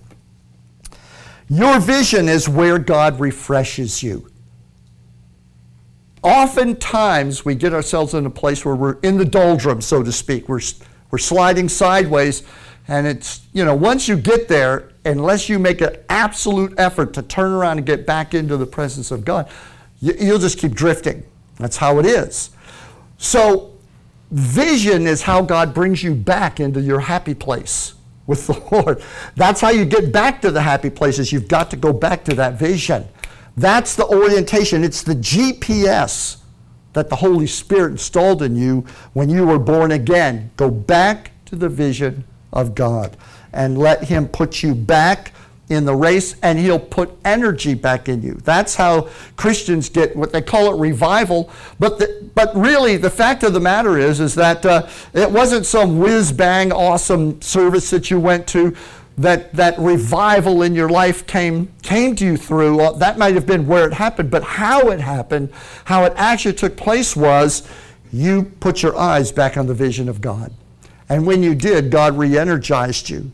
Your 1.49 1.79
vision 1.79 2.29
is 2.29 2.47
where 2.47 2.77
God 2.77 3.19
refreshes 3.19 4.03
you. 4.03 4.29
Oftentimes, 6.21 7.43
we 7.43 7.55
get 7.55 7.73
ourselves 7.73 8.13
in 8.13 8.27
a 8.27 8.29
place 8.29 8.63
where 8.63 8.75
we're 8.75 8.99
in 8.99 9.17
the 9.17 9.25
doldrums, 9.25 9.85
so 9.85 10.03
to 10.03 10.11
speak. 10.11 10.47
We're, 10.47 10.61
we're 11.09 11.17
sliding 11.17 11.67
sideways, 11.67 12.43
and 12.88 13.07
it's, 13.07 13.41
you 13.53 13.65
know, 13.65 13.73
once 13.73 14.07
you 14.07 14.17
get 14.17 14.47
there, 14.47 14.91
unless 15.10 15.50
you 15.50 15.60
make 15.60 15.82
an 15.82 15.96
absolute 16.10 16.74
effort 16.78 17.13
to 17.13 17.22
turn 17.22 17.51
around 17.51 17.78
and 17.78 17.86
get 17.86 18.06
back 18.06 18.34
into 18.34 18.58
the 18.58 18.66
presence 18.66 19.12
of 19.12 19.25
God, 19.25 19.50
you'll 20.00 20.39
just 20.39 20.58
keep 20.58 20.74
drifting. 20.74 21.24
That's 21.58 21.78
how 21.78 22.00
it 22.00 22.06
is. 22.06 22.51
So, 23.18 23.74
vision 24.32 25.08
is 25.08 25.24
how 25.24 25.42
God 25.42 25.74
brings 25.74 26.04
you 26.04 26.16
back 26.16 26.60
into 26.60 26.82
your 26.82 27.00
happy 27.00 27.34
place 27.34 27.96
with 28.28 28.48
the 28.48 28.62
Lord. 28.72 29.04
That's 29.36 29.60
how 29.60 29.70
you 29.70 29.86
get 29.86 30.13
back 30.13 30.42
to 30.44 30.51
the 30.51 30.62
happy 30.62 30.89
places. 30.89 31.32
You've 31.32 31.48
got 31.48 31.70
to 31.72 31.78
go 31.78 31.92
back 31.92 32.24
to 32.25 32.36
that 32.36 32.54
vision. 32.54 33.08
That's 33.58 33.96
the 33.96 34.06
orientation. 34.06 34.84
It's 34.84 35.04
the 35.04 35.16
GPS 35.16 36.38
that 36.94 37.10
the 37.10 37.18
Holy 37.18 37.48
Spirit 37.48 37.92
installed 37.92 38.42
in 38.42 38.56
you 38.56 38.86
when 39.13 39.30
you 39.30 39.46
were 39.46 39.60
born 39.60 39.92
again. 39.92 40.51
Go 40.56 40.72
back 40.72 41.32
to 41.46 41.56
the 41.56 41.70
vision 41.70 42.24
of 42.54 42.74
God 42.74 43.18
and 43.53 43.77
let 43.77 44.03
Him 44.03 44.27
put 44.27 44.63
you 44.63 44.75
back 44.75 45.34
in 45.70 45.86
the 45.86 45.96
race 45.96 46.36
and 46.41 46.58
He'll 46.58 46.79
put 46.79 47.12
energy 47.24 47.75
back 47.75 48.10
in 48.10 48.22
you. 48.22 48.34
That's 48.44 48.75
how 48.75 49.10
Christians 49.38 49.88
get 49.89 50.15
what 50.15 50.32
they 50.32 50.41
call 50.41 50.74
it 50.74 50.79
revival. 50.79 51.51
But, 51.77 52.00
the, 52.00 52.29
but 52.34 52.56
really, 52.56 52.98
the 52.98 53.10
fact 53.10 53.44
of 53.44 53.53
the 53.53 53.60
matter 53.60 53.98
is, 53.98 54.20
is 54.20 54.36
that 54.36 54.65
uh, 54.65 54.88
it 55.13 55.29
wasn't 55.29 55.65
some 55.65 56.00
whiz 56.00 56.32
bang 56.32 56.72
awesome 56.72 57.41
service 57.41 57.89
that 57.91 58.10
you 58.10 58.20
went 58.20 58.48
to. 58.48 58.75
That, 59.18 59.53
that 59.56 59.77
revival 59.77 60.63
in 60.63 60.74
your 60.74 60.88
life 60.88 61.27
came, 61.27 61.74
came 61.82 62.15
to 62.15 62.25
you 62.25 62.38
through. 62.38 62.77
Well, 62.77 62.94
that 62.96 63.18
might 63.18 63.36
have 63.36 63.46
been 63.46 63.68
where 63.68 63.86
it 63.86 63.91
happened, 63.91 64.32
but 64.32 64.44
how 64.44 64.91
it 64.91 65.01
happened, 65.01 65.51
how 65.84 66.06
it 66.06 66.13
actually 66.15 66.53
took 66.53 66.77
place 66.77 67.18
was 67.18 67.68
you 68.13 68.44
put 68.62 68.82
your 68.82 68.98
eyes 68.98 69.34
back 69.34 69.58
on 69.58 69.68
the 69.68 69.74
vision 69.74 70.08
of 70.08 70.22
God. 70.22 70.53
And 71.10 71.27
when 71.27 71.44
you 71.44 71.53
did, 71.53 71.91
God 71.91 72.18
re 72.18 72.38
energized 72.38 73.10
you. 73.10 73.32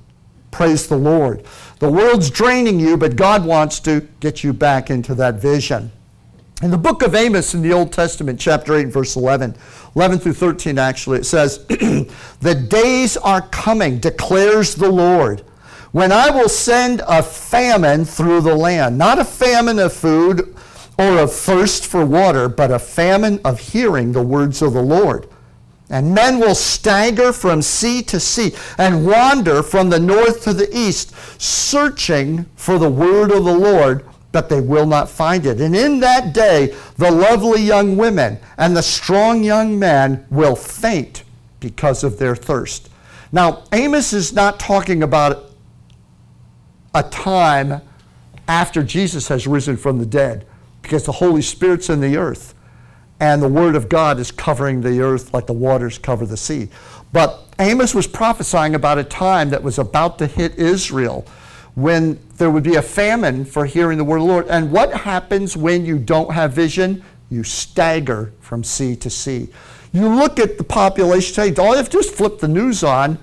Praise 0.55 0.87
the 0.87 0.95
Lord. 0.95 1.43
The 1.79 1.91
world's 1.91 2.29
draining 2.29 2.79
you, 2.79 2.95
but 2.95 3.17
God 3.17 3.43
wants 3.43 3.81
to 3.81 4.07
get 4.21 4.41
you 4.41 4.53
back 4.53 4.89
into 4.89 5.13
that 5.15 5.35
vision. 5.35 5.91
In 6.61 6.71
the 6.71 6.77
book 6.77 7.03
of 7.03 7.13
Amos 7.13 7.53
in 7.53 7.61
the 7.61 7.73
Old 7.73 7.91
Testament, 7.91 8.39
chapter 8.39 8.73
8, 8.73 8.85
verse 8.85 9.17
11, 9.17 9.53
11 9.97 10.19
through 10.19 10.31
13, 10.31 10.79
actually, 10.79 11.19
it 11.19 11.25
says, 11.25 11.65
The 11.67 12.55
days 12.69 13.17
are 13.17 13.41
coming, 13.49 13.99
declares 13.99 14.75
the 14.75 14.89
Lord, 14.89 15.41
when 15.91 16.13
I 16.13 16.29
will 16.29 16.47
send 16.47 17.01
a 17.05 17.21
famine 17.21 18.05
through 18.05 18.39
the 18.39 18.55
land. 18.55 18.97
Not 18.97 19.19
a 19.19 19.25
famine 19.25 19.77
of 19.77 19.91
food 19.91 20.55
or 20.97 21.17
of 21.17 21.33
thirst 21.33 21.85
for 21.85 22.05
water, 22.05 22.47
but 22.47 22.71
a 22.71 22.79
famine 22.79 23.41
of 23.43 23.59
hearing 23.59 24.13
the 24.13 24.23
words 24.23 24.61
of 24.61 24.71
the 24.71 24.81
Lord. 24.81 25.27
And 25.89 26.15
men 26.15 26.39
will 26.39 26.55
stagger 26.55 27.31
from 27.31 27.61
sea 27.61 28.01
to 28.03 28.19
sea 28.19 28.55
and 28.77 29.05
wander 29.05 29.61
from 29.61 29.89
the 29.89 29.99
north 29.99 30.43
to 30.43 30.53
the 30.53 30.75
east, 30.75 31.13
searching 31.39 32.45
for 32.55 32.79
the 32.79 32.89
word 32.89 33.31
of 33.31 33.45
the 33.45 33.53
Lord, 33.53 34.03
but 34.31 34.49
they 34.49 34.61
will 34.61 34.87
not 34.87 35.09
find 35.09 35.45
it. 35.45 35.61
And 35.61 35.75
in 35.75 35.99
that 35.99 36.33
day, 36.33 36.75
the 36.97 37.11
lovely 37.11 37.61
young 37.61 37.97
women 37.97 38.39
and 38.57 38.75
the 38.75 38.81
strong 38.81 39.43
young 39.43 39.77
men 39.77 40.25
will 40.31 40.55
faint 40.55 41.23
because 41.59 42.03
of 42.03 42.17
their 42.17 42.35
thirst. 42.35 42.89
Now, 43.31 43.63
Amos 43.71 44.11
is 44.11 44.33
not 44.33 44.59
talking 44.59 45.03
about 45.03 45.51
a 46.95 47.03
time 47.03 47.81
after 48.47 48.81
Jesus 48.81 49.27
has 49.27 49.45
risen 49.45 49.77
from 49.77 49.99
the 49.99 50.05
dead, 50.05 50.47
because 50.81 51.05
the 51.05 51.11
Holy 51.11 51.41
Spirit's 51.41 51.89
in 51.89 51.99
the 51.99 52.17
earth 52.17 52.54
and 53.19 53.41
the 53.41 53.47
word 53.47 53.75
of 53.75 53.89
God 53.89 54.19
is 54.19 54.31
covering 54.31 54.81
the 54.81 55.01
earth 55.01 55.33
like 55.33 55.47
the 55.47 55.53
waters 55.53 55.97
cover 55.97 56.25
the 56.25 56.37
sea. 56.37 56.69
But 57.13 57.39
Amos 57.59 57.95
was 57.95 58.07
prophesying 58.07 58.75
about 58.75 58.97
a 58.97 59.03
time 59.03 59.49
that 59.51 59.63
was 59.63 59.79
about 59.79 60.17
to 60.19 60.27
hit 60.27 60.55
Israel 60.55 61.25
when 61.75 62.19
there 62.37 62.49
would 62.49 62.63
be 62.63 62.75
a 62.75 62.81
famine 62.81 63.45
for 63.45 63.65
hearing 63.65 63.97
the 63.97 64.03
word 64.03 64.17
of 64.17 64.23
the 64.23 64.31
Lord. 64.31 64.47
And 64.47 64.71
what 64.71 64.93
happens 64.93 65.55
when 65.55 65.85
you 65.85 65.97
don't 65.97 66.33
have 66.33 66.53
vision? 66.53 67.03
You 67.29 67.43
stagger 67.43 68.33
from 68.41 68.63
sea 68.63 68.95
to 68.97 69.09
sea. 69.09 69.49
You 69.93 70.09
look 70.09 70.39
at 70.39 70.57
the 70.57 70.63
population 70.63 71.33
today, 71.35 71.61
all 71.61 71.71
you 71.71 71.77
have 71.77 71.85
to 71.85 71.91
do 71.91 71.99
is 71.99 72.09
flip 72.09 72.39
the 72.39 72.47
news 72.49 72.83
on, 72.83 73.17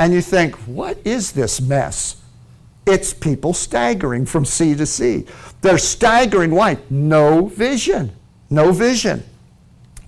and 0.00 0.12
you 0.12 0.20
think, 0.20 0.56
what 0.66 0.98
is 1.04 1.32
this 1.32 1.60
mess? 1.60 2.16
It's 2.86 3.12
people 3.12 3.52
staggering 3.52 4.26
from 4.26 4.44
sea 4.44 4.74
to 4.74 4.86
sea. 4.86 5.26
They're 5.60 5.78
staggering 5.78 6.50
why? 6.52 6.78
No 6.90 7.46
vision. 7.46 8.17
No 8.50 8.72
vision. 8.72 9.24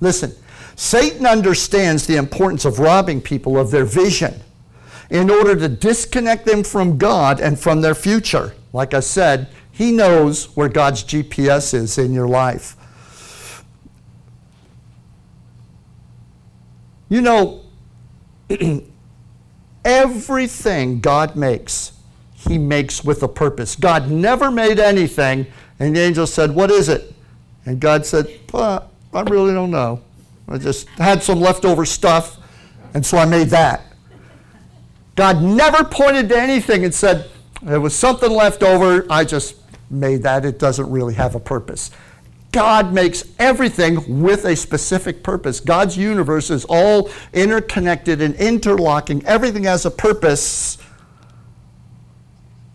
Listen, 0.01 0.35
Satan 0.77 1.27
understands 1.27 2.07
the 2.07 2.17
importance 2.17 2.65
of 2.65 2.79
robbing 2.79 3.21
people 3.21 3.59
of 3.59 3.71
their 3.71 3.85
vision 3.85 4.41
in 5.11 5.29
order 5.29 5.57
to 5.57 5.69
disconnect 5.69 6.47
them 6.47 6.63
from 6.63 6.97
God 6.97 7.41
and 7.41 7.59
from 7.59 7.81
their 7.81 7.95
future. 7.95 8.55
Like 8.73 8.95
I 8.95 9.01
said, 9.01 9.49
he 9.71 9.93
knows 9.93 10.57
where 10.57 10.69
God's 10.69 11.05
GPS 11.05 11.75
is 11.75 11.99
in 11.99 12.13
your 12.13 12.29
life. 12.29 12.77
You 17.09 17.21
know, 17.21 17.65
everything 19.85 21.01
God 21.01 21.35
makes, 21.35 21.93
he 22.33 22.57
makes 22.57 23.05
with 23.05 23.23
a 23.23 23.29
purpose. 23.29 23.75
God 23.75 24.11
never 24.11 24.51
made 24.51 24.79
anything, 24.79 25.47
and 25.79 25.97
the 25.97 26.01
angel 26.01 26.27
said, 26.27 26.55
What 26.55 26.71
is 26.71 26.89
it? 26.89 27.13
And 27.71 27.79
God 27.79 28.05
said, 28.05 28.29
well, 28.53 28.91
I 29.15 29.21
really 29.21 29.55
don't 29.55 29.71
know. 29.71 30.01
I 30.49 30.59
just 30.59 30.89
had 30.89 31.23
some 31.23 31.41
leftover 31.41 31.85
stuff, 31.85 32.37
and 32.95 33.07
so 33.07 33.17
I 33.17 33.27
made 33.27 33.51
that. 33.51 33.83
God 35.15 35.41
never 35.41 35.85
pointed 35.85 36.29
to 36.31 36.37
anything 36.37 36.85
and 36.85 36.93
said, 36.93 37.31
there 37.63 37.81
was 37.81 37.95
something 37.95 38.29
left 38.29 38.65
over, 38.65 39.07
I 39.09 39.23
just 39.23 39.55
made 39.89 40.25
that. 40.25 40.45
It 40.45 40.59
doesn't 40.59 40.91
really 40.91 41.15
have 41.15 41.37
a 41.37 41.39
purpose. 41.39 41.93
God 42.51 42.93
makes 42.93 43.23
everything 43.39 44.21
with 44.21 44.47
a 44.47 44.57
specific 44.57 45.23
purpose. 45.23 45.61
God's 45.61 45.97
universe 45.97 46.51
is 46.51 46.67
all 46.69 47.09
interconnected 47.33 48.21
and 48.21 48.35
interlocking. 48.35 49.25
Everything 49.27 49.63
has 49.63 49.87
a 49.87 49.93
purpose, 49.93 50.77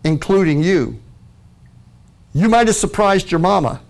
including 0.04 0.62
you. 0.62 0.98
You 2.32 2.48
might 2.48 2.66
have 2.68 2.76
surprised 2.76 3.30
your 3.30 3.40
mama 3.40 3.82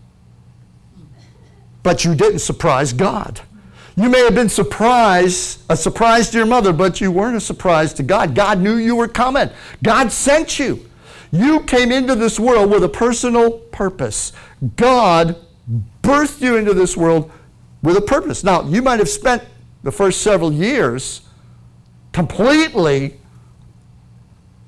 but 1.86 2.04
you 2.04 2.16
didn't 2.16 2.40
surprise 2.40 2.92
God. 2.92 3.42
You 3.94 4.08
may 4.08 4.18
have 4.24 4.34
been 4.34 4.48
surprised, 4.48 5.60
a 5.70 5.76
surprise 5.76 6.28
to 6.30 6.36
your 6.36 6.44
mother, 6.44 6.72
but 6.72 7.00
you 7.00 7.12
weren't 7.12 7.36
a 7.36 7.40
surprise 7.40 7.92
to 7.94 8.02
God. 8.02 8.34
God 8.34 8.60
knew 8.60 8.74
you 8.74 8.96
were 8.96 9.06
coming. 9.06 9.50
God 9.84 10.10
sent 10.10 10.58
you. 10.58 10.84
You 11.30 11.60
came 11.60 11.92
into 11.92 12.16
this 12.16 12.40
world 12.40 12.72
with 12.72 12.82
a 12.82 12.88
personal 12.88 13.52
purpose. 13.52 14.32
God 14.74 15.36
birthed 16.02 16.40
you 16.40 16.56
into 16.56 16.74
this 16.74 16.96
world 16.96 17.30
with 17.84 17.96
a 17.96 18.00
purpose. 18.00 18.42
Now, 18.42 18.62
you 18.62 18.82
might 18.82 18.98
have 18.98 19.08
spent 19.08 19.44
the 19.84 19.92
first 19.92 20.22
several 20.22 20.52
years 20.52 21.20
completely 22.12 23.20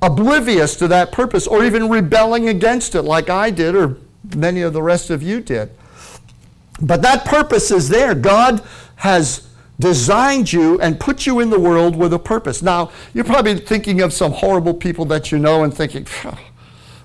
oblivious 0.01 0.77
to 0.77 0.87
that 0.87 1.11
purpose 1.11 1.49
or 1.49 1.65
even 1.65 1.89
rebelling 1.89 2.49
against 2.49 2.95
it 2.95 3.03
like 3.03 3.29
I 3.29 3.51
did 3.51 3.75
or 3.75 3.97
many 4.37 4.63
of 4.63 4.73
the 4.73 4.83
rest 4.83 5.11
of 5.11 5.21
you 5.21 5.41
did. 5.41 5.73
But 6.81 7.03
that 7.03 7.25
purpose 7.25 7.71
is 7.71 7.89
there. 7.89 8.15
God 8.15 8.63
has 8.97 9.49
designed 9.81 10.53
you 10.53 10.81
and 10.81 10.99
put 10.99 11.27
you 11.27 11.41
in 11.41 11.51
the 11.51 11.59
world 11.59 11.95
with 11.97 12.13
a 12.13 12.19
purpose. 12.19 12.63
Now, 12.63 12.91
you're 13.15 13.25
probably 13.25 13.59
thinking 13.59 14.01
of 14.01 14.13
some 14.13 14.33
horrible 14.33 14.75
people 14.75 15.05
that 15.07 15.31
you 15.31 15.39
know 15.39 15.63
and 15.63 15.73
thinking, 15.73 16.07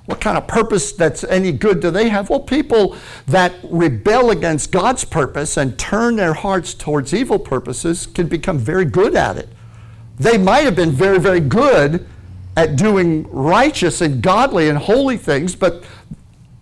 what 0.05 0.19
kind 0.19 0.37
of 0.37 0.47
purpose 0.47 0.91
that's 0.91 1.23
any 1.23 1.51
good 1.51 1.79
do 1.79 1.91
they 1.91 2.09
have? 2.09 2.29
Well, 2.29 2.39
people 2.39 2.97
that 3.27 3.53
rebel 3.63 4.31
against 4.31 4.71
God's 4.71 5.05
purpose 5.05 5.55
and 5.55 5.77
turn 5.77 6.15
their 6.15 6.33
hearts 6.33 6.73
towards 6.73 7.13
evil 7.13 7.39
purposes 7.39 8.07
can 8.07 8.27
become 8.27 8.57
very 8.57 8.85
good 8.85 9.15
at 9.15 9.37
it. 9.37 9.49
They 10.19 10.37
might 10.37 10.65
have 10.65 10.75
been 10.75 10.91
very, 10.91 11.19
very 11.19 11.39
good 11.39 12.07
at 12.55 12.75
doing 12.75 13.29
righteous 13.31 14.01
and 14.01 14.21
godly 14.21 14.69
and 14.69 14.77
holy 14.77 15.17
things, 15.17 15.55
but, 15.55 15.83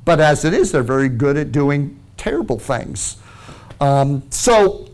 but 0.05 0.19
as 0.19 0.45
it 0.45 0.53
is, 0.53 0.71
they're 0.71 0.83
very 0.83 1.09
good 1.09 1.35
at 1.35 1.51
doing 1.51 2.00
terrible 2.21 2.59
things. 2.59 3.17
Um, 3.79 4.21
so, 4.29 4.87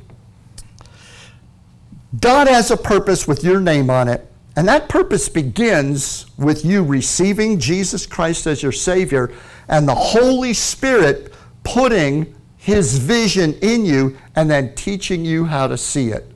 God 2.21 2.47
has 2.47 2.71
a 2.71 2.77
purpose 2.77 3.27
with 3.27 3.43
your 3.43 3.59
name 3.59 3.89
on 3.89 4.07
it, 4.07 4.25
and 4.55 4.65
that 4.69 4.87
purpose 4.87 5.27
begins 5.27 6.25
with 6.37 6.63
you 6.63 6.83
receiving 6.83 7.59
Jesus 7.59 8.05
Christ 8.05 8.47
as 8.47 8.63
your 8.63 8.71
Savior 8.71 9.29
and 9.67 9.85
the 9.85 9.93
Holy 9.93 10.53
Spirit 10.53 11.33
putting 11.65 12.33
His 12.55 12.97
vision 12.97 13.55
in 13.55 13.85
you 13.85 14.17
and 14.37 14.49
then 14.49 14.73
teaching 14.75 15.25
you 15.25 15.43
how 15.43 15.67
to 15.67 15.77
see 15.77 16.11
it. 16.11 16.31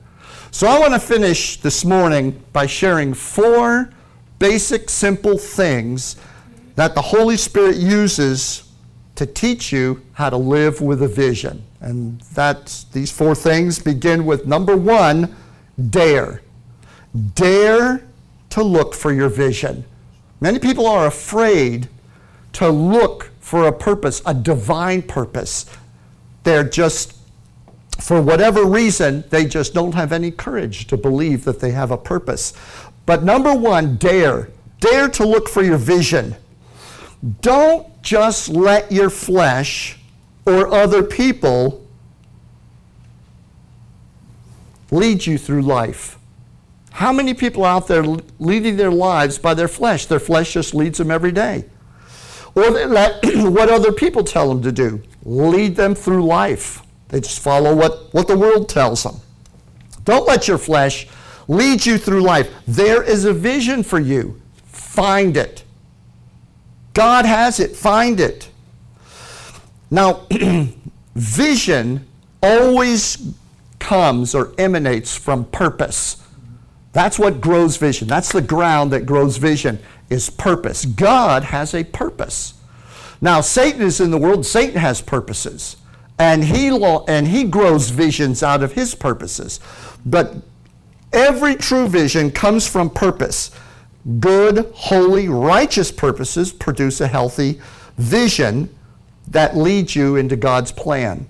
So, 0.50 0.66
I 0.66 0.78
want 0.78 0.92
to 0.92 1.00
finish 1.00 1.56
this 1.56 1.86
morning 1.86 2.44
by 2.52 2.66
sharing 2.66 3.14
four 3.14 3.88
basic, 4.38 4.90
simple 4.90 5.38
things 5.38 6.16
that 6.74 6.94
the 6.94 7.00
Holy 7.00 7.38
Spirit 7.38 7.76
uses 7.76 8.71
to 9.14 9.26
teach 9.26 9.72
you 9.72 10.02
how 10.14 10.30
to 10.30 10.36
live 10.36 10.80
with 10.80 11.02
a 11.02 11.08
vision. 11.08 11.62
And 11.80 12.20
that 12.34 12.84
these 12.92 13.10
four 13.10 13.34
things 13.34 13.78
begin 13.78 14.24
with 14.24 14.46
number 14.46 14.76
one, 14.76 15.34
dare. 15.90 16.42
Dare 17.34 18.04
to 18.50 18.62
look 18.62 18.94
for 18.94 19.12
your 19.12 19.28
vision. 19.28 19.84
Many 20.40 20.58
people 20.58 20.86
are 20.86 21.06
afraid 21.06 21.88
to 22.54 22.68
look 22.68 23.30
for 23.40 23.66
a 23.66 23.72
purpose, 23.72 24.22
a 24.26 24.34
divine 24.34 25.02
purpose. 25.02 25.66
They're 26.44 26.64
just, 26.64 27.16
for 28.00 28.20
whatever 28.20 28.64
reason, 28.64 29.24
they 29.30 29.46
just 29.46 29.74
don't 29.74 29.94
have 29.94 30.12
any 30.12 30.30
courage 30.30 30.86
to 30.88 30.96
believe 30.96 31.44
that 31.44 31.60
they 31.60 31.70
have 31.70 31.90
a 31.90 31.96
purpose. 31.96 32.52
But 33.06 33.24
number 33.24 33.54
one, 33.54 33.96
dare. 33.96 34.50
Dare 34.80 35.08
to 35.08 35.26
look 35.26 35.48
for 35.48 35.62
your 35.62 35.78
vision. 35.78 36.36
Don't 37.40 38.02
just 38.02 38.48
let 38.48 38.90
your 38.90 39.10
flesh 39.10 39.98
or 40.44 40.68
other 40.68 41.02
people 41.02 41.86
lead 44.90 45.24
you 45.24 45.38
through 45.38 45.62
life. 45.62 46.18
How 46.90 47.12
many 47.12 47.32
people 47.32 47.64
out 47.64 47.86
there 47.86 48.04
leading 48.38 48.76
their 48.76 48.90
lives 48.90 49.38
by 49.38 49.54
their 49.54 49.68
flesh? 49.68 50.06
Their 50.06 50.20
flesh 50.20 50.52
just 50.52 50.74
leads 50.74 50.98
them 50.98 51.10
every 51.10 51.32
day. 51.32 51.64
Or 52.54 52.70
they 52.70 52.86
let 52.86 53.24
what 53.34 53.70
other 53.70 53.92
people 53.92 54.24
tell 54.24 54.48
them 54.48 54.62
to 54.62 54.72
do, 54.72 55.02
lead 55.24 55.76
them 55.76 55.94
through 55.94 56.24
life. 56.26 56.82
They 57.08 57.20
just 57.20 57.40
follow 57.40 57.74
what, 57.74 58.12
what 58.12 58.26
the 58.28 58.36
world 58.36 58.68
tells 58.68 59.02
them. 59.02 59.16
Don't 60.04 60.26
let 60.26 60.48
your 60.48 60.58
flesh 60.58 61.06
lead 61.48 61.86
you 61.86 61.98
through 61.98 62.22
life. 62.22 62.52
There 62.66 63.02
is 63.02 63.24
a 63.24 63.32
vision 63.32 63.82
for 63.82 63.98
you. 63.98 64.40
Find 64.66 65.36
it. 65.36 65.64
God 66.94 67.24
has 67.24 67.60
it. 67.60 67.76
Find 67.76 68.20
it. 68.20 68.48
Now, 69.90 70.26
vision 71.14 72.06
always 72.42 73.34
comes 73.78 74.34
or 74.34 74.52
emanates 74.58 75.16
from 75.16 75.44
purpose. 75.46 76.22
That's 76.92 77.18
what 77.18 77.40
grows 77.40 77.76
vision. 77.76 78.08
That's 78.08 78.32
the 78.32 78.42
ground 78.42 78.92
that 78.92 79.06
grows 79.06 79.36
vision 79.38 79.78
is 80.10 80.28
purpose. 80.28 80.84
God 80.84 81.44
has 81.44 81.74
a 81.74 81.84
purpose. 81.84 82.54
Now, 83.20 83.40
Satan 83.40 83.82
is 83.82 84.00
in 84.00 84.10
the 84.10 84.18
world. 84.18 84.44
Satan 84.44 84.78
has 84.78 85.00
purposes. 85.00 85.76
And 86.18 86.44
he, 86.44 86.68
and 87.08 87.26
he 87.26 87.44
grows 87.44 87.90
visions 87.90 88.42
out 88.42 88.62
of 88.62 88.72
his 88.72 88.94
purposes. 88.94 89.60
But 90.04 90.36
Every 91.12 91.54
true 91.56 91.88
vision 91.88 92.30
comes 92.30 92.66
from 92.66 92.88
purpose. 92.88 93.50
Good, 94.18 94.70
holy, 94.74 95.28
righteous 95.28 95.92
purposes 95.92 96.52
produce 96.52 97.00
a 97.00 97.06
healthy 97.06 97.60
vision 97.98 98.68
that 99.28 99.56
leads 99.56 99.94
you 99.94 100.16
into 100.16 100.36
God's 100.36 100.72
plan. 100.72 101.26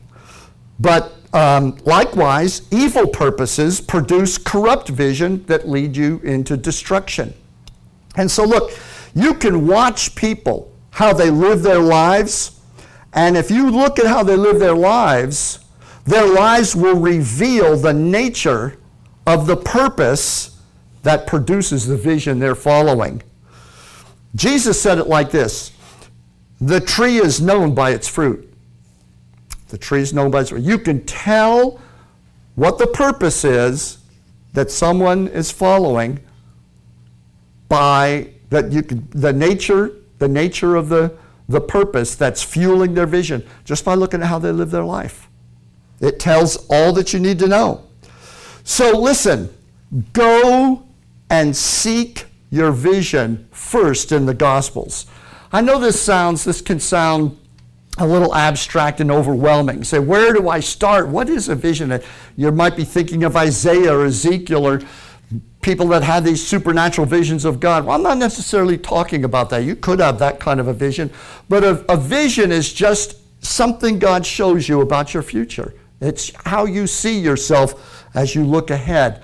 But 0.81 1.13
um, 1.35 1.77
likewise, 1.85 2.63
evil 2.71 3.07
purposes 3.07 3.81
produce 3.81 4.39
corrupt 4.39 4.89
vision 4.89 5.45
that 5.47 5.69
lead 5.69 5.97
you 5.97 6.21
into 6.21 6.57
destruction. 6.57 7.35
And 8.17 8.31
so, 8.31 8.45
look, 8.45 8.73
you 9.15 9.35
can 9.35 9.67
watch 9.67 10.15
people, 10.15 10.73
how 10.91 11.13
they 11.13 11.31
live 11.31 11.63
their 11.63 11.81
lives, 11.81 12.61
and 13.15 13.37
if 13.37 13.51
you 13.51 13.71
look 13.71 13.99
at 13.99 14.07
how 14.07 14.23
they 14.23 14.37
live 14.37 14.59
their 14.59 14.75
lives, 14.75 15.61
their 16.05 16.27
lives 16.27 16.75
will 16.75 16.99
reveal 16.99 17.77
the 17.77 17.93
nature 17.93 18.79
of 19.27 19.47
the 19.47 19.57
purpose 19.57 20.52
that 21.03 21.27
produces 21.27 21.87
the 21.87 21.97
vision 21.97 22.39
they're 22.39 22.55
following. 22.55 23.23
Jesus 24.35 24.81
said 24.81 24.99
it 24.99 25.07
like 25.07 25.31
this 25.31 25.73
The 26.61 26.81
tree 26.81 27.19
is 27.19 27.41
known 27.41 27.75
by 27.75 27.91
its 27.91 28.09
fruit. 28.09 28.49
The 29.69 29.79
tree 29.79 30.03
is 30.03 30.13
known 30.13 30.31
by 30.31 30.43
its 30.43 30.51
fruit. 30.51 30.63
You 30.63 30.79
can 30.79 31.05
tell 31.05 31.81
what 32.55 32.79
the 32.79 32.87
purpose 32.87 33.45
is 33.45 33.99
that 34.53 34.71
someone 34.71 35.29
is 35.29 35.51
following 35.51 36.21
by 37.69 38.29
that 38.51 38.71
you 38.71 38.83
can, 38.83 39.09
the 39.11 39.33
nature 39.33 39.93
the 40.19 40.29
nature 40.29 40.77
of 40.77 40.89
the 40.89 41.17
the 41.49 41.61
purpose 41.61 42.15
that's 42.15 42.43
fueling 42.43 42.95
their 42.95 43.07
vision 43.07 43.45
just 43.65 43.85
by 43.85 43.95
looking 43.95 44.23
at 44.23 44.29
how 44.29 44.39
they 44.39 44.53
live 44.53 44.71
their 44.71 44.85
life. 44.85 45.29
It 46.01 46.19
tells 46.21 46.57
all 46.71 46.93
that 46.93 47.13
you 47.13 47.19
need 47.21 47.39
to 47.41 47.49
know. 47.49 47.85
So 48.65 48.99
listen, 48.99 49.53
go 50.13 50.85
and 51.33 51.57
seek 51.57 52.27
your 52.51 52.71
vision 52.71 53.49
first 53.53 54.13
in 54.13 54.27
the 54.27 54.35
Gospels. 54.35 55.07
I 55.51 55.63
know 55.63 55.79
this 55.79 55.99
sounds, 55.99 56.45
this 56.45 56.61
can 56.61 56.79
sound 56.79 57.39
a 57.97 58.07
little 58.07 58.35
abstract 58.35 59.01
and 59.01 59.11
overwhelming. 59.11 59.83
Say, 59.83 59.99
where 59.99 60.35
do 60.35 60.51
I 60.51 60.61
start? 60.61 61.09
What 61.09 61.31
is 61.31 61.49
a 61.49 61.55
vision? 61.55 61.91
Uh, 61.91 62.01
you 62.37 62.53
might 62.53 62.77
be 62.77 62.85
thinking 62.85 63.25
of 63.25 63.35
Isaiah 63.35 63.97
or 63.97 64.05
Ezekiel 64.05 64.67
or 64.67 64.83
people 65.63 65.87
that 65.89 66.03
had 66.03 66.23
these 66.23 66.47
supernatural 66.47 67.07
visions 67.07 67.47
of 67.47 67.61
God. 67.61 67.87
Well, 67.87 67.97
I'm 67.97 68.03
not 68.03 68.19
necessarily 68.19 68.77
talking 68.77 69.25
about 69.25 69.49
that. 69.51 69.65
You 69.65 69.75
could 69.75 70.01
have 70.01 70.19
that 70.19 70.39
kind 70.39 70.61
of 70.61 70.69
a 70.69 70.75
vision, 70.75 71.11
but 71.49 71.65
a, 71.65 71.91
a 71.91 71.97
vision 71.97 72.53
is 72.53 72.71
just 72.75 73.17
something 73.43 73.99
God 73.99 74.27
shows 74.27 74.69
you 74.69 74.83
about 74.83 75.15
your 75.15 75.23
future. 75.23 75.73
It's 75.99 76.31
how 76.45 76.67
you 76.67 76.87
see 76.87 77.19
yourself 77.19 78.05
as 78.15 78.35
you 78.35 78.45
look 78.45 78.71
ahead. 78.71 79.23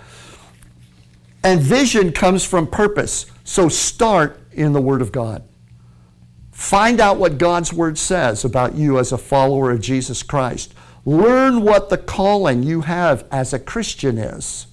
And 1.43 1.61
vision 1.61 2.13
comes 2.13 2.45
from 2.45 2.67
purpose. 2.67 3.27
So 3.45 3.69
start 3.69 4.41
in 4.53 4.73
the 4.73 4.81
Word 4.81 5.03
of 5.03 5.13
God. 5.13 5.43
Find 6.51 7.01
out 7.01 7.19
what 7.19 7.39
God's 7.39 7.73
Word 7.73 7.97
says 7.97 8.45
about 8.45 8.75
you 8.75 8.99
as 8.99 9.13
a 9.13 9.19
follower 9.19 9.71
of 9.71 9.81
Jesus 9.81 10.23
Christ. 10.23 10.75
Learn 11.05 11.63
what 11.63 11.89
the 11.89 11.99
calling 11.99 12.63
you 12.63 12.83
have 12.83 13.25
as 13.31 13.53
a 13.53 13.59
Christian 13.59 14.19
is. 14.19 14.67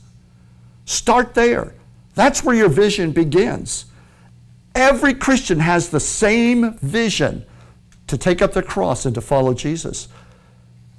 Start 0.86 1.34
there. 1.34 1.76
That's 2.16 2.44
where 2.44 2.56
your 2.56 2.70
vision 2.70 3.12
begins. 3.12 3.86
Every 4.74 5.14
Christian 5.14 5.60
has 5.60 5.90
the 5.90 6.00
same 6.00 6.74
vision 6.80 7.46
to 8.08 8.18
take 8.18 8.42
up 8.42 8.54
the 8.54 8.64
cross 8.64 9.06
and 9.06 9.16
to 9.16 9.22
follow 9.22 9.54
Jesus 9.54 10.08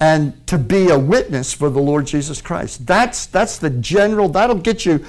and 0.00 0.46
to 0.46 0.59
be 0.59 0.88
a 0.88 0.98
witness 0.98 1.52
for 1.52 1.70
the 1.70 1.81
Lord 1.81 2.07
Jesus 2.07 2.40
Christ. 2.40 2.87
That's, 2.87 3.26
that's 3.26 3.59
the 3.59 3.70
general, 3.70 4.29
that'll 4.29 4.57
get 4.57 4.85
you 4.85 5.05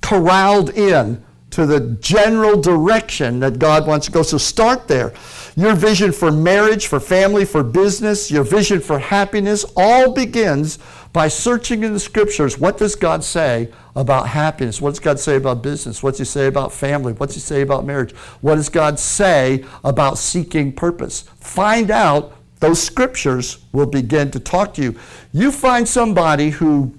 corralled 0.00 0.70
in 0.70 1.22
to 1.50 1.66
the 1.66 1.80
general 2.00 2.60
direction 2.60 3.40
that 3.40 3.58
God 3.58 3.86
wants 3.86 4.06
to 4.06 4.12
go. 4.12 4.22
So 4.22 4.38
start 4.38 4.86
there. 4.86 5.12
Your 5.56 5.74
vision 5.74 6.12
for 6.12 6.30
marriage, 6.30 6.86
for 6.86 7.00
family, 7.00 7.44
for 7.44 7.62
business, 7.62 8.30
your 8.30 8.44
vision 8.44 8.80
for 8.80 8.98
happiness 8.98 9.64
all 9.76 10.12
begins 10.12 10.78
by 11.12 11.26
searching 11.26 11.82
in 11.82 11.92
the 11.92 11.98
scriptures 11.98 12.56
what 12.56 12.78
does 12.78 12.94
God 12.94 13.24
say 13.24 13.68
about 13.96 14.28
happiness? 14.28 14.80
What 14.80 14.90
does 14.90 15.00
God 15.00 15.18
say 15.18 15.36
about 15.36 15.62
business? 15.62 16.02
What 16.02 16.12
does 16.12 16.18
He 16.20 16.24
say 16.24 16.46
about 16.46 16.72
family? 16.72 17.12
What 17.14 17.26
does 17.26 17.34
He 17.34 17.40
say 17.40 17.62
about 17.62 17.84
marriage? 17.84 18.12
What 18.40 18.54
does 18.54 18.68
God 18.68 18.98
say 18.98 19.64
about 19.82 20.18
seeking 20.18 20.72
purpose? 20.72 21.22
Find 21.40 21.90
out, 21.90 22.34
those 22.60 22.80
scriptures 22.80 23.64
will 23.72 23.86
begin 23.86 24.30
to 24.32 24.38
talk 24.38 24.74
to 24.74 24.82
you. 24.82 24.94
You 25.32 25.50
find 25.50 25.88
somebody 25.88 26.50
who 26.50 26.94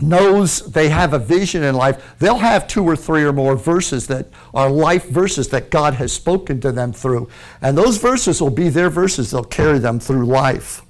knows 0.00 0.60
they 0.72 0.88
have 0.88 1.12
a 1.12 1.18
vision 1.18 1.62
in 1.62 1.74
life, 1.74 2.14
they'll 2.18 2.38
have 2.38 2.68
two 2.68 2.84
or 2.84 2.96
three 2.96 3.24
or 3.24 3.32
more 3.32 3.56
verses 3.56 4.06
that 4.06 4.28
are 4.54 4.70
life 4.70 5.08
verses 5.08 5.48
that 5.48 5.70
God 5.70 5.94
has 5.94 6.12
spoken 6.12 6.60
to 6.60 6.72
them 6.72 6.92
through. 6.92 7.28
And 7.60 7.76
those 7.76 7.96
verses 7.98 8.40
will 8.40 8.50
be 8.50 8.68
their 8.68 8.90
verses, 8.90 9.30
they'll 9.30 9.44
carry 9.44 9.78
them 9.78 10.00
through 10.00 10.26
life. 10.26 10.82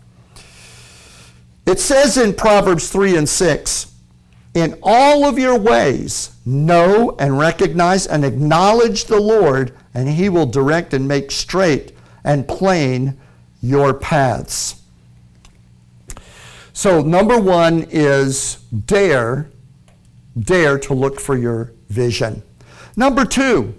It 1.66 1.78
says 1.78 2.16
in 2.16 2.34
Proverbs 2.34 2.90
3 2.90 3.16
and 3.16 3.28
6 3.28 3.92
In 4.54 4.78
all 4.82 5.24
of 5.24 5.38
your 5.38 5.58
ways, 5.58 6.32
know 6.44 7.16
and 7.18 7.38
recognize 7.38 8.06
and 8.06 8.24
acknowledge 8.24 9.04
the 9.04 9.20
Lord, 9.20 9.76
and 9.94 10.08
he 10.08 10.28
will 10.28 10.46
direct 10.46 10.94
and 10.94 11.06
make 11.06 11.30
straight 11.30 11.92
and 12.24 12.48
plain 12.48 13.18
your 13.62 13.94
paths. 13.94 14.79
So, 16.80 17.02
number 17.02 17.38
one 17.38 17.88
is 17.90 18.54
dare, 18.86 19.50
dare 20.38 20.78
to 20.78 20.94
look 20.94 21.20
for 21.20 21.36
your 21.36 21.74
vision. 21.90 22.42
Number 22.96 23.26
two, 23.26 23.74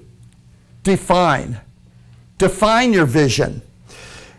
define. 0.83 1.59
Define 2.37 2.93
your 2.93 3.07
vision. 3.07 3.63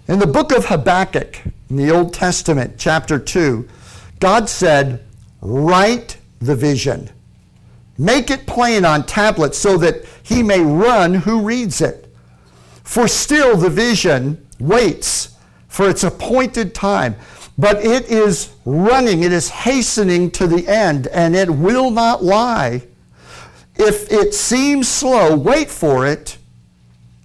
In 0.07 0.21
the 0.21 0.29
book 0.29 0.53
of 0.53 0.67
Habakkuk, 0.67 1.41
in 1.71 1.75
the 1.75 1.91
Old 1.91 2.15
Testament, 2.15 2.75
chapter 2.79 3.19
2, 3.19 3.69
God 4.21 4.49
said, 4.49 5.03
Write 5.41 6.19
the 6.39 6.55
vision. 6.55 7.11
Make 7.99 8.31
it 8.31 8.47
plain 8.47 8.85
on 8.85 9.07
tablets 9.07 9.59
so 9.59 9.77
that 9.79 10.05
he 10.23 10.41
may 10.41 10.61
run 10.61 11.15
who 11.15 11.43
reads 11.43 11.81
it. 11.81 12.15
For 12.85 13.09
still 13.09 13.57
the 13.57 13.71
vision 13.71 14.47
waits 14.61 15.35
for 15.67 15.91
its 15.91 16.05
appointed 16.05 16.77
time 16.77 17.17
but 17.59 17.85
it 17.85 18.09
is 18.11 18.51
running, 18.65 19.23
it 19.23 19.33
is 19.33 19.49
hastening 19.49 20.31
to 20.33 20.47
the 20.47 20.67
end, 20.67 21.07
and 21.09 21.37
it 21.37 21.51
will 21.51 21.91
not 21.91 22.25
lie. 22.25 22.83
If 23.77 24.11
it 24.13 24.35
seems 24.35 24.89
slow, 24.89 25.37
wait 25.37 25.71
for 25.71 26.07
it, 26.07 26.39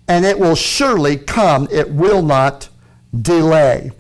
and 0.08 0.26
it 0.26 0.40
will 0.40 0.56
surely 0.56 1.18
come. 1.18 1.68
It 1.72 1.92
will 1.92 2.22
not 2.22 2.70
delay. 3.22 3.92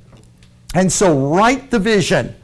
And 0.73 0.91
so, 0.91 1.33
write 1.33 1.71
the 1.71 1.79
vision. 1.79 2.35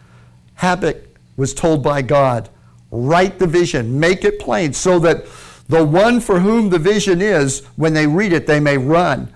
Habakkuk 0.56 1.20
was 1.38 1.54
told 1.54 1.84
by 1.84 2.02
God, 2.02 2.50
write 2.92 3.40
the 3.40 3.48
vision, 3.48 4.00
make 4.00 4.24
it 4.24 4.40
plain, 4.40 4.74
so 4.74 5.00
that 5.00 5.26
the 5.68 5.84
one 5.84 6.20
for 6.20 6.40
whom 6.40 6.70
the 6.70 6.80
vision 6.80 7.22
is, 7.22 7.66
when 7.76 7.94
they 7.94 8.08
read 8.08 8.34
it, 8.34 8.48
they 8.48 8.60
may 8.60 8.78
run. 8.78 9.34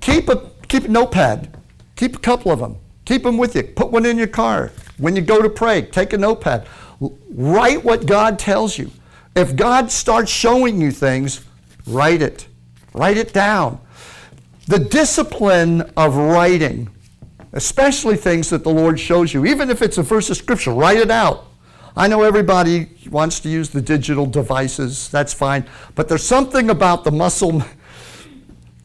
Keep 0.00 0.28
a, 0.28 0.50
keep 0.68 0.84
a 0.84 0.88
notepad. 0.88 1.55
Keep 1.96 2.16
a 2.16 2.18
couple 2.20 2.52
of 2.52 2.60
them. 2.60 2.76
Keep 3.04 3.22
them 3.22 3.38
with 3.38 3.54
you. 3.54 3.62
Put 3.62 3.90
one 3.90 4.06
in 4.06 4.18
your 4.18 4.26
car. 4.26 4.72
When 4.98 5.16
you 5.16 5.22
go 5.22 5.42
to 5.42 5.48
pray, 5.48 5.82
take 5.82 6.12
a 6.12 6.18
notepad. 6.18 6.68
Write 7.30 7.84
what 7.84 8.06
God 8.06 8.38
tells 8.38 8.78
you. 8.78 8.90
If 9.34 9.54
God 9.56 9.90
starts 9.90 10.30
showing 10.30 10.80
you 10.80 10.90
things, 10.90 11.44
write 11.86 12.22
it. 12.22 12.46
Write 12.94 13.16
it 13.16 13.32
down. 13.32 13.80
The 14.66 14.78
discipline 14.78 15.82
of 15.96 16.16
writing, 16.16 16.88
especially 17.52 18.16
things 18.16 18.50
that 18.50 18.64
the 18.64 18.70
Lord 18.70 18.98
shows 18.98 19.32
you, 19.32 19.46
even 19.46 19.70
if 19.70 19.82
it's 19.82 19.98
a 19.98 20.02
verse 20.02 20.30
of 20.30 20.36
Scripture, 20.36 20.72
write 20.72 20.96
it 20.96 21.10
out. 21.10 21.46
I 21.96 22.08
know 22.08 22.22
everybody 22.22 22.88
wants 23.10 23.40
to 23.40 23.48
use 23.48 23.70
the 23.70 23.80
digital 23.80 24.26
devices, 24.26 25.08
that's 25.08 25.32
fine. 25.32 25.64
But 25.94 26.08
there's 26.08 26.24
something 26.24 26.70
about 26.70 27.04
the 27.04 27.12
muscle 27.12 27.62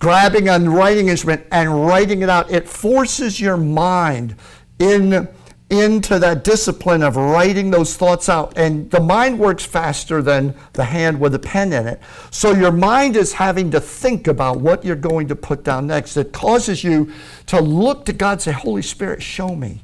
grabbing 0.02 0.50
a 0.50 0.60
writing 0.60 1.10
instrument 1.10 1.46
and 1.52 1.86
writing 1.86 2.24
it 2.24 2.30
out. 2.30 2.50
It 2.52 2.68
forces 2.68 3.40
your 3.40 3.56
mind 3.56 4.36
in, 4.80 5.30
into 5.70 6.18
that 6.18 6.44
discipline 6.44 7.04
of 7.04 7.16
writing 7.16 7.70
those 7.70 7.96
thoughts 7.96 8.28
out. 8.28 8.58
And 8.58 8.90
the 8.90 9.00
mind 9.00 9.38
works 9.38 9.64
faster 9.64 10.24
than 10.24 10.56
the 10.74 10.86
hand 10.86 11.20
with 11.20 11.36
a 11.36 11.40
pen 11.40 11.72
in 11.72 11.86
it. 11.86 12.02
So 12.32 12.52
your 12.52 12.72
mind 12.72 13.16
is 13.16 13.34
having 13.34 13.70
to 13.72 13.80
think 13.80 14.26
about 14.26 14.60
what 14.60 14.84
you're 14.84 14.96
going 14.96 15.28
to 15.28 15.36
put 15.36 15.64
down 15.64 15.86
next. 15.86 16.18
It 16.18 16.34
causes 16.34 16.84
you 16.84 17.14
to 17.46 17.62
look 17.62 18.04
to 18.06 18.14
God 18.14 18.32
and 18.32 18.42
say, 18.42 18.52
Holy 18.54 18.82
Spirit, 18.82 19.22
show 19.22 19.56
me. 19.56 19.82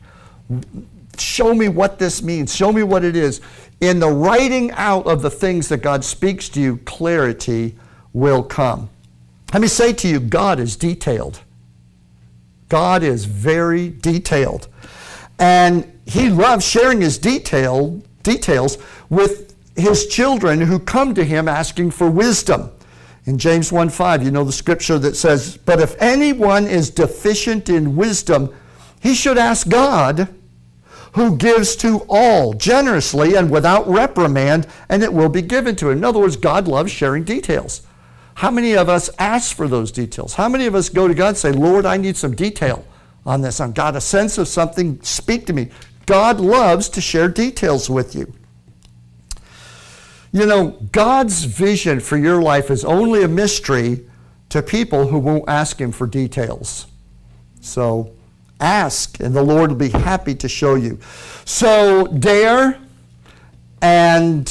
Show 1.19 1.53
me 1.53 1.69
what 1.69 1.99
this 1.99 2.23
means. 2.23 2.55
Show 2.55 2.71
me 2.71 2.81
what 2.81 3.03
it 3.03 3.15
is. 3.15 3.39
In 3.81 3.99
the 3.99 4.09
writing 4.09 4.71
out 4.71 5.05
of 5.05 5.21
the 5.21 5.29
things 5.29 5.69
that 5.69 5.83
God 5.83 6.03
speaks 6.03 6.49
to 6.49 6.59
you, 6.59 6.77
clarity 6.85 7.75
will 8.13 8.41
come. 8.41 8.89
Let 9.53 9.61
me 9.61 9.67
say 9.67 9.93
to 9.93 10.07
you, 10.07 10.19
God 10.19 10.59
is 10.59 10.75
detailed. 10.75 11.39
God 12.69 13.01
is 13.01 13.25
very 13.25 13.89
detailed. 13.89 14.67
And 15.39 15.91
he 16.05 16.29
loves 16.29 16.65
sharing 16.65 17.01
his 17.01 17.17
detail, 17.17 18.01
details 18.23 18.77
with 19.09 19.55
his 19.75 20.07
children 20.07 20.61
who 20.61 20.79
come 20.79 21.13
to 21.15 21.23
him 21.23 21.47
asking 21.47 21.91
for 21.91 22.09
wisdom. 22.09 22.71
In 23.25 23.37
James 23.37 23.71
1:5, 23.71 24.23
you 24.23 24.31
know 24.31 24.43
the 24.43 24.51
scripture 24.51 24.97
that 24.99 25.15
says, 25.15 25.57
"But 25.65 25.79
if 25.79 25.95
anyone 26.01 26.65
is 26.65 26.89
deficient 26.89 27.69
in 27.69 27.95
wisdom, 27.95 28.49
he 28.99 29.13
should 29.13 29.37
ask 29.37 29.67
God, 29.69 30.29
who 31.13 31.35
gives 31.35 31.75
to 31.77 32.05
all 32.09 32.53
generously 32.53 33.35
and 33.35 33.49
without 33.49 33.89
reprimand, 33.89 34.67
and 34.89 35.03
it 35.03 35.13
will 35.13 35.29
be 35.29 35.41
given 35.41 35.75
to 35.77 35.89
him." 35.89 35.99
In 35.99 36.03
other 36.03 36.19
words, 36.19 36.35
God 36.35 36.67
loves 36.67 36.91
sharing 36.91 37.23
details. 37.23 37.81
How 38.37 38.51
many 38.51 38.77
of 38.77 38.87
us 38.87 39.09
ask 39.17 39.55
for 39.55 39.67
those 39.67 39.91
details? 39.91 40.35
How 40.35 40.47
many 40.47 40.67
of 40.67 40.75
us 40.75 40.89
go 40.89 41.07
to 41.07 41.15
God 41.15 41.29
and 41.29 41.37
say, 41.37 41.51
Lord, 41.51 41.87
I 41.87 41.97
need 41.97 42.15
some 42.15 42.35
detail 42.35 42.85
on 43.25 43.41
this? 43.41 43.59
I've 43.59 43.73
got 43.73 43.95
a 43.95 44.01
sense 44.01 44.37
of 44.37 44.47
something, 44.47 45.01
speak 45.01 45.47
to 45.47 45.53
me. 45.53 45.71
God 46.05 46.39
loves 46.39 46.87
to 46.89 47.01
share 47.01 47.29
details 47.29 47.89
with 47.89 48.13
you. 48.13 48.31
You 50.31 50.45
know, 50.45 50.77
God's 50.91 51.45
vision 51.45 51.99
for 51.99 52.15
your 52.15 52.39
life 52.39 52.69
is 52.69 52.85
only 52.85 53.23
a 53.23 53.27
mystery 53.27 54.05
to 54.49 54.61
people 54.61 55.07
who 55.07 55.17
won't 55.17 55.49
ask 55.49 55.81
Him 55.81 55.91
for 55.91 56.05
details. 56.05 56.85
So 57.61 58.11
ask, 58.59 59.19
and 59.19 59.35
the 59.35 59.41
Lord 59.41 59.71
will 59.71 59.77
be 59.77 59.89
happy 59.89 60.35
to 60.35 60.47
show 60.47 60.75
you. 60.75 60.99
So 61.43 62.05
dare 62.05 62.79
and 63.81 64.47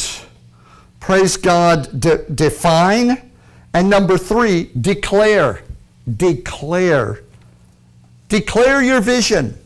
praise 0.99 1.37
God, 1.37 2.01
de- 2.01 2.29
define 2.31 3.27
and 3.77 3.91
number 3.91 4.17
three, 4.17 4.71
declare. 4.81 5.61
Declare. 6.17 7.21
Declare 8.31 8.83
your 8.83 9.03
vision. 9.03 9.59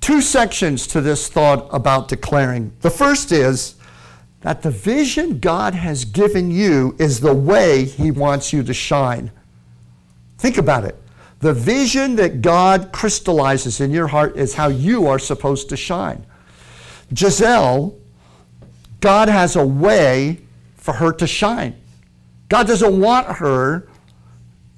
Two 0.00 0.22
sections 0.22 0.86
to 0.86 1.00
this 1.00 1.26
thought 1.26 1.68
about 1.72 2.06
declaring. 2.06 2.70
The 2.82 2.90
first 2.90 3.32
is 3.32 3.74
that 4.42 4.62
the 4.62 4.70
vision 4.70 5.40
God 5.40 5.74
has 5.74 6.04
given 6.04 6.52
you 6.52 6.94
is 7.00 7.18
the 7.18 7.34
way 7.34 7.84
He 7.84 8.12
wants 8.12 8.52
you 8.52 8.62
to 8.62 8.72
shine. 8.72 9.32
Think 10.38 10.56
about 10.56 10.84
it. 10.84 10.94
The 11.40 11.54
vision 11.54 12.14
that 12.14 12.42
God 12.42 12.92
crystallizes 12.92 13.80
in 13.80 13.90
your 13.90 14.06
heart 14.06 14.36
is 14.36 14.54
how 14.54 14.68
you 14.68 15.08
are 15.08 15.18
supposed 15.18 15.68
to 15.70 15.76
shine. 15.76 16.24
Giselle, 17.12 17.96
God 19.00 19.28
has 19.28 19.56
a 19.56 19.66
way 19.66 20.38
for 20.76 20.94
her 20.94 21.10
to 21.14 21.26
shine. 21.26 21.74
God 22.48 22.66
doesn't 22.66 22.98
want 23.00 23.26
her 23.26 23.88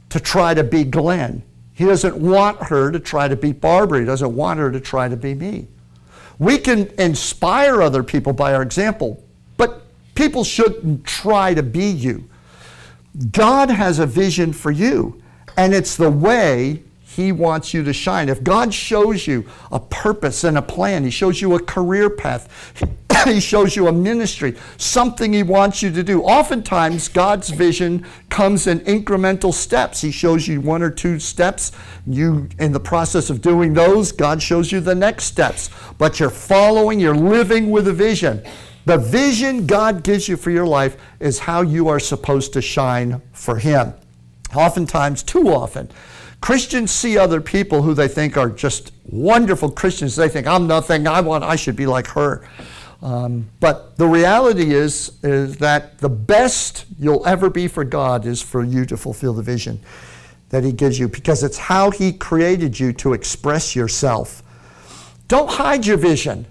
to 0.08 0.20
try 0.20 0.54
to 0.54 0.64
be 0.64 0.84
Glenn. 0.84 1.42
He 1.72 1.84
doesn't 1.84 2.16
want 2.16 2.62
her 2.64 2.90
to 2.90 2.98
try 3.00 3.28
to 3.28 3.36
be 3.36 3.52
Barbara. 3.52 4.00
He 4.00 4.04
doesn't 4.04 4.34
want 4.34 4.58
her 4.58 4.70
to 4.70 4.80
try 4.80 5.08
to 5.08 5.16
be 5.16 5.34
me. 5.34 5.68
We 6.38 6.58
can 6.58 6.88
inspire 6.98 7.82
other 7.82 8.02
people 8.02 8.32
by 8.32 8.54
our 8.54 8.62
example, 8.62 9.22
but 9.56 9.82
people 10.14 10.42
shouldn't 10.42 11.04
try 11.04 11.54
to 11.54 11.62
be 11.62 11.86
you. 11.86 12.28
God 13.32 13.70
has 13.70 13.98
a 13.98 14.06
vision 14.06 14.52
for 14.52 14.70
you, 14.70 15.22
and 15.56 15.74
it's 15.74 15.96
the 15.96 16.10
way 16.10 16.82
he 17.10 17.32
wants 17.32 17.74
you 17.74 17.82
to 17.82 17.92
shine. 17.92 18.28
If 18.28 18.44
God 18.44 18.72
shows 18.72 19.26
you 19.26 19.44
a 19.72 19.80
purpose 19.80 20.44
and 20.44 20.56
a 20.56 20.62
plan, 20.62 21.02
He 21.02 21.10
shows 21.10 21.42
you 21.42 21.54
a 21.54 21.60
career 21.60 22.08
path, 22.08 22.48
He 23.26 23.40
shows 23.40 23.76
you 23.76 23.88
a 23.88 23.92
ministry, 23.92 24.56
something 24.76 25.32
He 25.32 25.42
wants 25.42 25.82
you 25.82 25.90
to 25.92 26.02
do. 26.02 26.22
Oftentimes, 26.22 27.08
God's 27.08 27.50
vision 27.50 28.06
comes 28.28 28.66
in 28.66 28.80
incremental 28.80 29.52
steps. 29.52 30.00
He 30.00 30.10
shows 30.10 30.48
you 30.48 30.60
one 30.60 30.82
or 30.82 30.90
two 30.90 31.18
steps. 31.18 31.72
You, 32.06 32.48
in 32.58 32.72
the 32.72 32.80
process 32.80 33.30
of 33.30 33.40
doing 33.40 33.74
those, 33.74 34.12
God 34.12 34.42
shows 34.42 34.72
you 34.72 34.80
the 34.80 34.94
next 34.94 35.24
steps. 35.24 35.70
But 35.98 36.18
you're 36.18 36.30
following, 36.30 37.00
you're 37.00 37.14
living 37.14 37.70
with 37.70 37.88
a 37.88 37.92
vision. 37.92 38.42
The 38.86 38.98
vision 38.98 39.66
God 39.66 40.02
gives 40.02 40.28
you 40.28 40.36
for 40.36 40.50
your 40.50 40.66
life 40.66 40.96
is 41.20 41.38
how 41.38 41.60
you 41.62 41.88
are 41.88 42.00
supposed 42.00 42.52
to 42.54 42.62
shine 42.62 43.20
for 43.32 43.56
Him. 43.56 43.94
Oftentimes, 44.54 45.22
too 45.22 45.48
often, 45.48 45.90
Christians 46.40 46.90
see 46.90 47.18
other 47.18 47.40
people 47.40 47.82
who 47.82 47.92
they 47.94 48.08
think 48.08 48.36
are 48.36 48.48
just 48.48 48.92
wonderful 49.04 49.70
Christians. 49.70 50.16
They 50.16 50.28
think, 50.28 50.46
I'm 50.46 50.66
nothing, 50.66 51.06
I 51.06 51.20
want, 51.20 51.44
I 51.44 51.56
should 51.56 51.76
be 51.76 51.86
like 51.86 52.06
her. 52.08 52.48
Um, 53.02 53.48
but 53.60 53.96
the 53.96 54.06
reality 54.06 54.74
is, 54.74 55.18
is 55.22 55.56
that 55.58 55.98
the 55.98 56.08
best 56.08 56.84
you'll 56.98 57.26
ever 57.26 57.48
be 57.48 57.66
for 57.66 57.82
God 57.84 58.26
is 58.26 58.42
for 58.42 58.62
you 58.62 58.84
to 58.86 58.96
fulfill 58.96 59.32
the 59.32 59.42
vision 59.42 59.80
that 60.50 60.64
He 60.64 60.72
gives 60.72 60.98
you 60.98 61.08
because 61.08 61.42
it's 61.42 61.56
how 61.56 61.90
He 61.90 62.12
created 62.12 62.78
you 62.78 62.92
to 62.94 63.14
express 63.14 63.74
yourself. 63.74 64.42
Don't 65.28 65.48
hide 65.48 65.86
your 65.86 65.96
vision. 65.96 66.46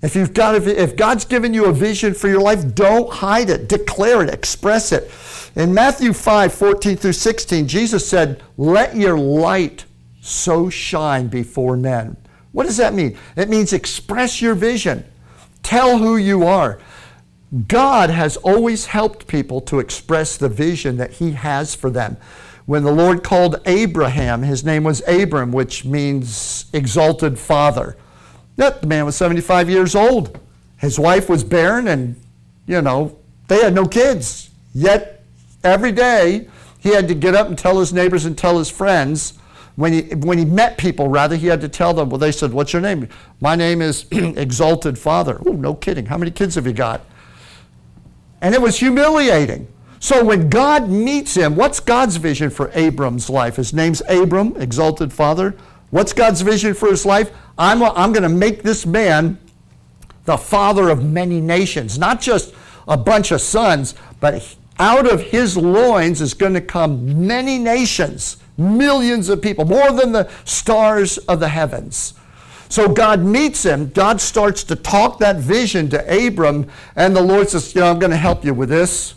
If 0.00 0.16
you've 0.16 0.34
got 0.34 0.54
a, 0.54 0.82
if 0.82 0.96
God's 0.96 1.24
given 1.24 1.52
you 1.52 1.66
a 1.66 1.72
vision 1.72 2.14
for 2.14 2.28
your 2.28 2.40
life, 2.40 2.74
don't 2.74 3.12
hide 3.12 3.50
it. 3.50 3.68
Declare 3.68 4.24
it, 4.24 4.34
express 4.34 4.92
it. 4.92 5.10
In 5.56 5.74
Matthew 5.74 6.12
5, 6.12 6.52
14 6.52 6.96
through 6.96 7.12
16, 7.12 7.66
Jesus 7.66 8.08
said, 8.08 8.42
Let 8.56 8.96
your 8.96 9.18
light 9.18 9.84
so 10.20 10.70
shine 10.70 11.26
before 11.26 11.76
men. 11.76 12.16
What 12.52 12.64
does 12.64 12.76
that 12.76 12.94
mean? 12.94 13.18
It 13.36 13.48
means 13.48 13.72
express 13.72 14.40
your 14.40 14.54
vision. 14.54 15.04
Tell 15.68 15.98
who 15.98 16.16
you 16.16 16.44
are. 16.44 16.78
God 17.66 18.08
has 18.08 18.38
always 18.38 18.86
helped 18.86 19.26
people 19.26 19.60
to 19.60 19.80
express 19.80 20.34
the 20.34 20.48
vision 20.48 20.96
that 20.96 21.12
He 21.12 21.32
has 21.32 21.74
for 21.74 21.90
them. 21.90 22.16
When 22.64 22.84
the 22.84 22.90
Lord 22.90 23.22
called 23.22 23.60
Abraham, 23.66 24.44
his 24.44 24.64
name 24.64 24.82
was 24.82 25.06
Abram, 25.06 25.52
which 25.52 25.84
means 25.84 26.64
exalted 26.72 27.38
father. 27.38 27.98
Yet 28.56 28.80
the 28.80 28.86
man 28.86 29.04
was 29.04 29.16
75 29.16 29.68
years 29.68 29.94
old. 29.94 30.40
His 30.78 30.98
wife 30.98 31.28
was 31.28 31.44
barren, 31.44 31.86
and, 31.86 32.18
you 32.66 32.80
know, 32.80 33.18
they 33.48 33.60
had 33.60 33.74
no 33.74 33.84
kids. 33.84 34.48
Yet 34.72 35.22
every 35.62 35.92
day 35.92 36.48
he 36.78 36.94
had 36.94 37.08
to 37.08 37.14
get 37.14 37.34
up 37.34 37.46
and 37.46 37.58
tell 37.58 37.78
his 37.78 37.92
neighbors 37.92 38.24
and 38.24 38.38
tell 38.38 38.58
his 38.58 38.70
friends. 38.70 39.37
When 39.78 39.92
he, 39.92 40.02
when 40.16 40.38
he 40.38 40.44
met 40.44 40.76
people, 40.76 41.06
rather, 41.06 41.36
he 41.36 41.46
had 41.46 41.60
to 41.60 41.68
tell 41.68 41.94
them, 41.94 42.10
well, 42.10 42.18
they 42.18 42.32
said, 42.32 42.52
What's 42.52 42.72
your 42.72 42.82
name? 42.82 43.08
My 43.40 43.54
name 43.54 43.80
is 43.80 44.06
Exalted 44.10 44.98
Father. 44.98 45.40
Oh, 45.46 45.52
no 45.52 45.72
kidding. 45.72 46.06
How 46.06 46.18
many 46.18 46.32
kids 46.32 46.56
have 46.56 46.66
you 46.66 46.72
got? 46.72 47.02
And 48.40 48.56
it 48.56 48.60
was 48.60 48.80
humiliating. 48.80 49.68
So 50.00 50.24
when 50.24 50.50
God 50.50 50.88
meets 50.88 51.36
him, 51.36 51.54
what's 51.54 51.78
God's 51.78 52.16
vision 52.16 52.50
for 52.50 52.72
Abram's 52.74 53.30
life? 53.30 53.54
His 53.54 53.72
name's 53.72 54.02
Abram, 54.08 54.56
Exalted 54.56 55.12
Father. 55.12 55.54
What's 55.90 56.12
God's 56.12 56.40
vision 56.40 56.74
for 56.74 56.88
his 56.88 57.06
life? 57.06 57.30
I'm, 57.56 57.80
I'm 57.80 58.12
going 58.12 58.24
to 58.24 58.28
make 58.28 58.64
this 58.64 58.84
man 58.84 59.38
the 60.24 60.36
father 60.36 60.88
of 60.88 61.04
many 61.04 61.40
nations, 61.40 62.00
not 62.00 62.20
just 62.20 62.52
a 62.88 62.96
bunch 62.96 63.30
of 63.30 63.40
sons, 63.40 63.94
but 64.18 64.56
out 64.80 65.08
of 65.08 65.22
his 65.22 65.56
loins 65.56 66.20
is 66.20 66.34
going 66.34 66.54
to 66.54 66.60
come 66.60 67.28
many 67.28 67.58
nations, 67.58 68.38
millions 68.58 69.28
of 69.28 69.40
people, 69.40 69.64
more 69.64 69.92
than 69.92 70.12
the 70.12 70.30
stars 70.44 71.18
of 71.18 71.40
the 71.40 71.48
heavens. 71.48 72.14
So 72.68 72.92
God 72.92 73.20
meets 73.20 73.64
him. 73.64 73.90
God 73.90 74.20
starts 74.20 74.62
to 74.64 74.76
talk 74.76 75.18
that 75.20 75.36
vision 75.36 75.88
to 75.90 76.26
Abram, 76.26 76.68
and 76.96 77.16
the 77.16 77.22
Lord 77.22 77.48
says, 77.48 77.74
You 77.74 77.80
know, 77.80 77.90
I'm 77.90 77.98
going 77.98 78.10
to 78.10 78.16
help 78.16 78.44
you 78.44 78.52
with 78.52 78.68
this. 78.68 79.14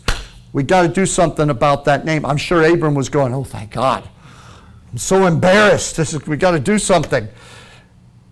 We 0.54 0.64
got 0.64 0.84
to 0.84 0.88
do 0.88 1.06
something 1.06 1.50
about 1.50 1.86
that 1.86 2.06
name. 2.06 2.26
I'm 2.26 2.38
sure 2.38 2.64
Abram 2.64 2.94
was 2.94 3.10
going, 3.10 3.34
Oh, 3.34 3.44
thank 3.44 3.72
God. 3.72 4.08
I'm 4.92 4.98
so 4.98 5.26
embarrassed. 5.26 5.98
This 5.98 6.14
is, 6.14 6.26
we 6.28 6.38
got 6.38 6.52
to 6.52 6.60
do 6.60 6.78
something. 6.78 7.28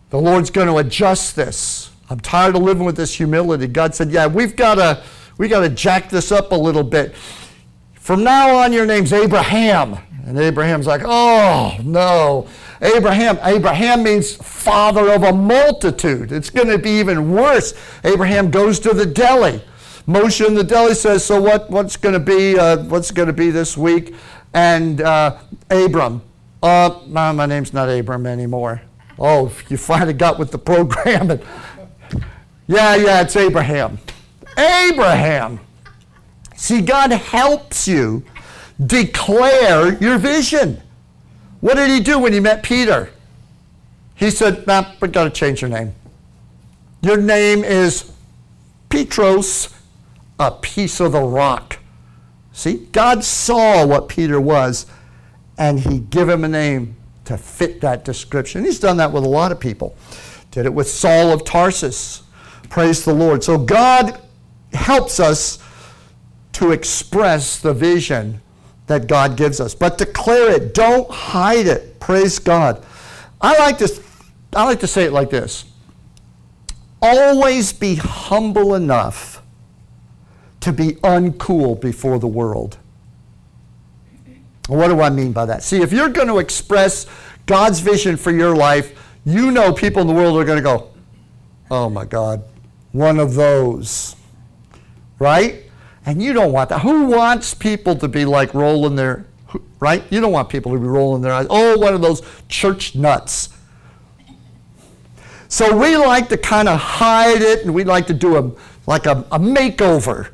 The 0.10 0.20
Lord's 0.20 0.50
going 0.50 0.68
to 0.68 0.78
adjust 0.78 1.36
this. 1.36 1.92
I'm 2.10 2.20
tired 2.20 2.56
of 2.56 2.64
living 2.64 2.86
with 2.86 2.96
this 2.96 3.14
humility. 3.14 3.68
God 3.68 3.96
said, 3.96 4.12
Yeah, 4.12 4.28
we've 4.28 4.56
got 4.56 4.76
to 4.76 5.04
we 5.40 5.48
got 5.48 5.62
to 5.62 5.70
jack 5.70 6.10
this 6.10 6.34
up 6.34 6.52
a 6.52 6.56
little 6.56 6.84
bit. 6.84 7.16
From 7.94 8.24
now 8.24 8.58
on, 8.58 8.74
your 8.74 8.86
name's 8.86 9.14
Abraham. 9.14 9.98
And 10.30 10.38
Abraham's 10.38 10.86
like, 10.86 11.02
Oh, 11.04 11.76
no. 11.84 12.48
Abraham, 12.82 13.40
Abraham 13.42 14.04
means 14.04 14.36
father 14.36 15.12
of 15.12 15.24
a 15.24 15.34
multitude. 15.34 16.32
It's 16.32 16.52
going 16.52 16.68
to 16.68 16.78
be 16.78 16.92
even 16.92 17.34
worse. 17.34 17.74
Abraham 18.04 18.52
goes 18.52 18.80
to 18.82 18.94
the 18.94 19.08
deli. 19.08 19.62
Moshe 20.08 20.46
in 20.46 20.54
the 20.54 20.64
deli 20.64 20.94
says, 20.94 21.26
"So 21.26 21.42
what? 21.42 21.70
What's 21.70 21.98
going 21.98 22.14
to 22.14 22.20
be? 22.20 22.58
Uh, 22.58 22.84
what's 22.86 23.12
going 23.12 23.28
to 23.28 23.34
be 23.34 23.52
this 23.52 23.78
week?" 23.78 24.16
And 24.54 25.02
uh, 25.02 25.38
Abram, 25.70 26.22
uh, 26.64 27.00
no, 27.06 27.34
my 27.34 27.46
name's 27.46 27.74
not 27.74 27.90
Abram 27.90 28.26
anymore. 28.26 28.82
Oh, 29.20 29.52
you 29.68 29.78
finally 29.78 30.14
got 30.14 30.40
with 30.40 30.52
the 30.52 30.58
program. 30.58 31.32
And, 31.32 31.44
yeah, 32.68 32.96
yeah, 32.96 33.22
it's 33.22 33.36
Abraham. 33.36 34.00
Abraham. 34.58 35.60
See, 36.56 36.82
God 36.82 37.12
helps 37.12 37.88
you 37.88 38.24
declare 38.86 39.94
your 39.96 40.18
vision. 40.18 40.82
What 41.60 41.76
did 41.76 41.90
he 41.90 42.00
do 42.00 42.20
when 42.20 42.34
he 42.34 42.40
met 42.40 42.64
Peter? 42.64 43.12
He 44.16 44.30
said, 44.30 44.66
nah, 44.68 44.94
we 45.02 45.08
got 45.08 45.26
to 45.26 45.30
change 45.30 45.62
your 45.62 45.70
name. 45.70 45.94
Your 47.02 47.18
name 47.18 47.64
is 47.64 48.12
Petros, 48.90 49.74
a 50.40 50.52
piece 50.52 51.00
of 51.00 51.14
the 51.14 51.22
rock. 51.22 51.80
See, 52.52 52.88
God 52.92 53.24
saw 53.24 53.86
what 53.86 54.10
Peter 54.10 54.42
was, 54.42 54.86
and 55.58 55.80
he 55.80 56.00
gave 56.00 56.28
him 56.28 56.44
a 56.44 56.48
name 56.50 56.96
to 57.26 57.38
fit 57.38 57.80
that 57.82 58.04
description. 58.04 58.66
He's 58.66 58.80
done 58.80 58.98
that 58.98 59.12
with 59.12 59.24
a 59.24 59.30
lot 59.30 59.52
of 59.52 59.60
people. 59.60 59.96
Did 60.52 60.66
it 60.66 60.74
with 60.74 60.90
Saul 60.90 61.32
of 61.32 61.46
Tarsus. 61.46 62.24
Praise 62.70 63.06
the 63.06 63.14
Lord. 63.14 63.44
So 63.44 63.58
God 63.58 64.20
helps 64.74 65.20
us 65.20 65.60
to 66.54 66.72
express 66.72 67.60
the 67.60 67.74
vision 67.74 68.42
that 68.90 69.06
God 69.06 69.38
gives 69.38 69.60
us. 69.62 69.76
But 69.76 70.00
declare 70.00 70.52
it. 70.52 70.74
Don't 70.74 71.10
hide 71.10 71.68
it. 71.68 72.00
Praise 72.00 72.40
God. 72.40 72.84
I 73.40 73.58
like 73.60 73.78
to, 73.78 74.02
I 74.54 74.66
like 74.66 74.80
to 74.80 74.88
say 74.88 75.04
it 75.04 75.14
like 75.14 75.30
this. 75.30 75.66
Always 77.00 77.72
be 77.72 77.96
humble 77.96 78.74
enough 78.74 79.44
to 80.62 80.74
be 80.74 80.94
uncool 81.04 81.80
before 81.80 82.18
the 82.18 82.28
world. 82.28 82.80
What 84.68 84.88
do 84.88 85.02
I 85.02 85.12
mean 85.12 85.34
by 85.34 85.46
that? 85.46 85.62
See, 85.62 85.82
if 85.82 85.94
you're 85.94 86.10
going 86.10 86.28
to 86.28 86.40
express 86.40 87.06
God's 87.46 87.80
vision 87.80 88.18
for 88.18 88.32
your 88.32 88.56
life, 88.56 89.00
you 89.24 89.52
know 89.52 89.72
people 89.72 90.02
in 90.02 90.08
the 90.08 90.14
world 90.14 90.36
are 90.38 90.46
going 90.46 90.58
to 90.58 90.64
go, 90.64 90.90
oh 91.70 91.92
my 91.92 92.06
God, 92.06 92.44
one 92.92 93.20
of 93.20 93.36
those. 93.36 94.16
Right? 95.20 95.69
And 96.06 96.22
you 96.22 96.34
don't 96.34 96.52
want 96.52 96.70
that. 96.70 96.80
Who 96.80 97.06
wants 97.06 97.54
people 97.54 97.96
to 97.98 98.08
be 98.08 98.26
like 98.26 98.54
rolling 98.54 98.96
their, 98.96 99.26
right? 99.80 100.04
You 100.10 100.22
don't 100.22 100.32
want 100.32 100.50
people 100.50 100.72
to 100.74 100.80
be 100.80 100.88
rolling 100.88 101.22
their 101.22 101.34
eyes. 101.34 101.48
Oh, 101.50 101.78
one 101.78 101.94
of 101.94 102.02
those 102.02 102.22
church 102.48 102.96
nuts. 102.96 103.50
So 105.48 105.76
we 105.76 105.98
like 105.98 106.30
to 106.30 106.38
kind 106.38 106.70
of 106.70 106.80
hide 106.80 107.42
it 107.42 107.66
and 107.66 107.74
we 107.74 107.84
like 107.84 108.08
to 108.08 108.14
do 108.14 108.38
a, 108.38 108.52
like 108.88 109.08
a, 109.08 109.26
a 109.32 109.40
makeover. 109.40 110.30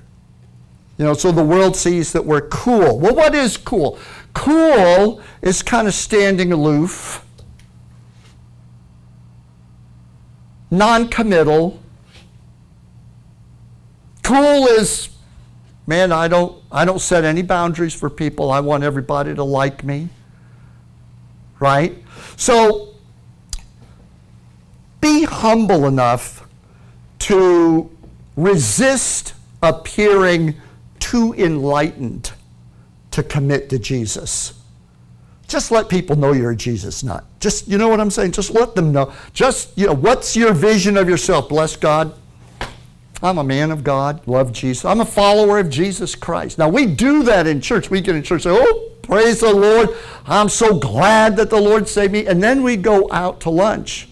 You 0.97 1.05
know, 1.05 1.13
so 1.13 1.31
the 1.31 1.43
world 1.43 1.75
sees 1.75 2.13
that 2.13 2.25
we're 2.25 2.47
cool. 2.49 2.99
Well, 2.99 3.15
what 3.15 3.33
is 3.35 3.57
cool? 3.57 3.99
Cool 4.33 5.21
is 5.41 5.61
kind 5.61 5.87
of 5.87 5.93
standing 5.93 6.51
aloof, 6.51 7.25
non 10.69 11.07
committal. 11.07 11.81
Cool 14.23 14.67
is 14.67 15.09
Man, 15.87 16.11
I 16.11 16.27
don't, 16.27 16.61
I 16.71 16.83
don't 16.85 16.99
set 16.99 17.23
any 17.23 17.41
boundaries 17.41 17.93
for 17.93 18.09
people. 18.09 18.51
I 18.51 18.59
want 18.59 18.83
everybody 18.83 19.35
to 19.35 19.43
like 19.43 19.83
me. 19.83 20.09
Right? 21.59 22.03
So 22.37 22.95
be 24.99 25.23
humble 25.23 25.85
enough 25.85 26.47
to 27.19 27.89
resist 28.35 29.33
appearing 29.61 30.55
too 30.99 31.33
enlightened 31.37 32.31
to 33.11 33.23
commit 33.23 33.69
to 33.69 33.79
Jesus. 33.79 34.59
Just 35.47 35.71
let 35.71 35.89
people 35.89 36.15
know 36.15 36.31
you're 36.33 36.51
a 36.51 36.55
Jesus 36.55 37.03
nut. 37.03 37.23
Just, 37.39 37.67
you 37.67 37.77
know 37.77 37.87
what 37.87 38.01
I'm 38.01 38.09
saying? 38.09 38.31
Just 38.31 38.49
let 38.51 38.73
them 38.73 38.91
know. 38.91 39.13
Just, 39.31 39.77
you 39.77 39.85
know, 39.85 39.93
what's 39.93 40.35
your 40.35 40.53
vision 40.53 40.97
of 40.97 41.07
yourself? 41.07 41.49
Bless 41.49 41.75
God. 41.75 42.13
I'm 43.21 43.37
a 43.37 43.43
man 43.43 43.71
of 43.71 43.83
God, 43.83 44.25
love 44.27 44.51
Jesus. 44.51 44.85
I'm 44.85 45.01
a 45.01 45.05
follower 45.05 45.57
of 45.59 45.69
Jesus 45.69 46.15
Christ. 46.15 46.57
Now, 46.57 46.69
we 46.69 46.85
do 46.85 47.23
that 47.23 47.47
in 47.47 47.61
church. 47.61 47.89
We 47.89 48.01
get 48.01 48.15
in 48.15 48.23
church 48.23 48.45
and 48.45 48.55
say, 48.55 48.61
oh, 48.61 48.91
praise 49.01 49.39
the 49.39 49.53
Lord. 49.53 49.89
I'm 50.25 50.49
so 50.49 50.77
glad 50.77 51.37
that 51.37 51.49
the 51.49 51.59
Lord 51.59 51.87
saved 51.87 52.13
me. 52.13 52.27
And 52.27 52.43
then 52.43 52.61
we 52.61 52.75
go 52.75 53.07
out 53.11 53.39
to 53.41 53.49
lunch. 53.49 54.09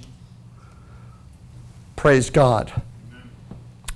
Praise 1.96 2.30
God. 2.30 2.82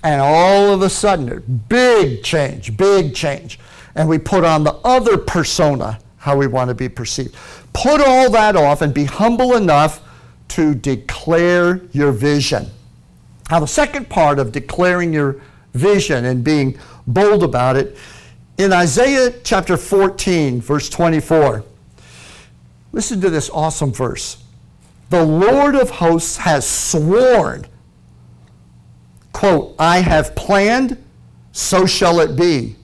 And 0.03 0.21
all 0.21 0.73
of 0.73 0.81
a 0.81 0.89
sudden, 0.89 1.63
big 1.67 2.23
change, 2.23 2.77
big 2.77 3.15
change. 3.15 3.59
And 3.95 4.07
we 4.07 4.17
put 4.17 4.43
on 4.43 4.63
the 4.63 4.75
other 4.83 5.17
persona, 5.17 5.99
how 6.17 6.37
we 6.37 6.47
want 6.47 6.69
to 6.69 6.75
be 6.75 6.89
perceived. 6.89 7.35
Put 7.73 8.01
all 8.01 8.29
that 8.31 8.55
off 8.55 8.81
and 8.81 8.93
be 8.93 9.05
humble 9.05 9.55
enough 9.55 10.01
to 10.49 10.75
declare 10.75 11.81
your 11.91 12.11
vision. 12.11 12.67
Now, 13.49 13.59
the 13.59 13.67
second 13.67 14.09
part 14.09 14.39
of 14.39 14.51
declaring 14.51 15.13
your 15.13 15.41
vision 15.73 16.25
and 16.25 16.43
being 16.43 16.77
bold 17.05 17.43
about 17.43 17.75
it, 17.77 17.97
in 18.57 18.73
Isaiah 18.73 19.33
chapter 19.43 19.77
14, 19.77 20.61
verse 20.61 20.89
24, 20.89 21.63
Listen 22.91 23.21
to 23.21 23.29
this 23.29 23.49
awesome 23.51 23.91
verse. 23.91 24.43
The 25.09 25.23
Lord 25.23 25.75
of 25.75 25.89
hosts 25.89 26.37
has 26.37 26.67
sworn, 26.67 27.67
quote, 29.33 29.75
I 29.77 29.99
have 29.99 30.35
planned, 30.35 31.01
so 31.51 31.85
shall 31.85 32.19
it 32.19 32.35
be. 32.35 32.75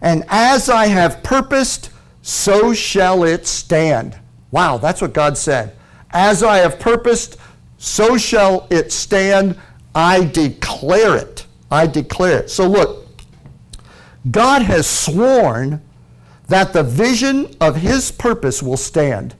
And 0.00 0.24
as 0.28 0.68
I 0.68 0.86
have 0.86 1.22
purposed, 1.22 1.90
so 2.22 2.74
shall 2.74 3.24
it 3.24 3.46
stand. 3.46 4.16
Wow, 4.50 4.76
that's 4.76 5.00
what 5.00 5.14
God 5.14 5.38
said. 5.38 5.74
As 6.10 6.42
I 6.42 6.58
have 6.58 6.78
purposed, 6.78 7.38
so 7.78 8.18
shall 8.18 8.66
it 8.70 8.92
stand. 8.92 9.56
I 9.94 10.24
declare 10.24 11.16
it. 11.16 11.46
I 11.70 11.86
declare 11.86 12.40
it. 12.40 12.50
So 12.50 12.66
look, 12.66 13.06
God 14.30 14.62
has 14.62 14.86
sworn 14.86 15.82
that 16.48 16.72
the 16.72 16.82
vision 16.82 17.54
of 17.60 17.76
his 17.76 18.10
purpose 18.10 18.62
will 18.62 18.76
stand. 18.76 19.34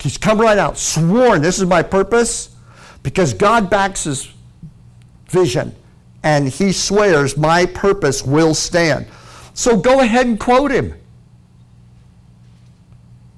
He's 0.00 0.18
come 0.18 0.40
right 0.40 0.58
out, 0.58 0.78
sworn, 0.78 1.42
this 1.42 1.58
is 1.58 1.66
my 1.66 1.82
purpose, 1.82 2.54
because 3.02 3.34
God 3.34 3.68
backs 3.68 4.04
his 4.04 4.32
vision, 5.28 5.74
and 6.22 6.48
he 6.48 6.70
swears, 6.70 7.36
my 7.36 7.66
purpose 7.66 8.22
will 8.22 8.54
stand. 8.54 9.06
So 9.54 9.76
go 9.76 10.00
ahead 10.00 10.26
and 10.26 10.38
quote 10.38 10.70
him. 10.70 10.94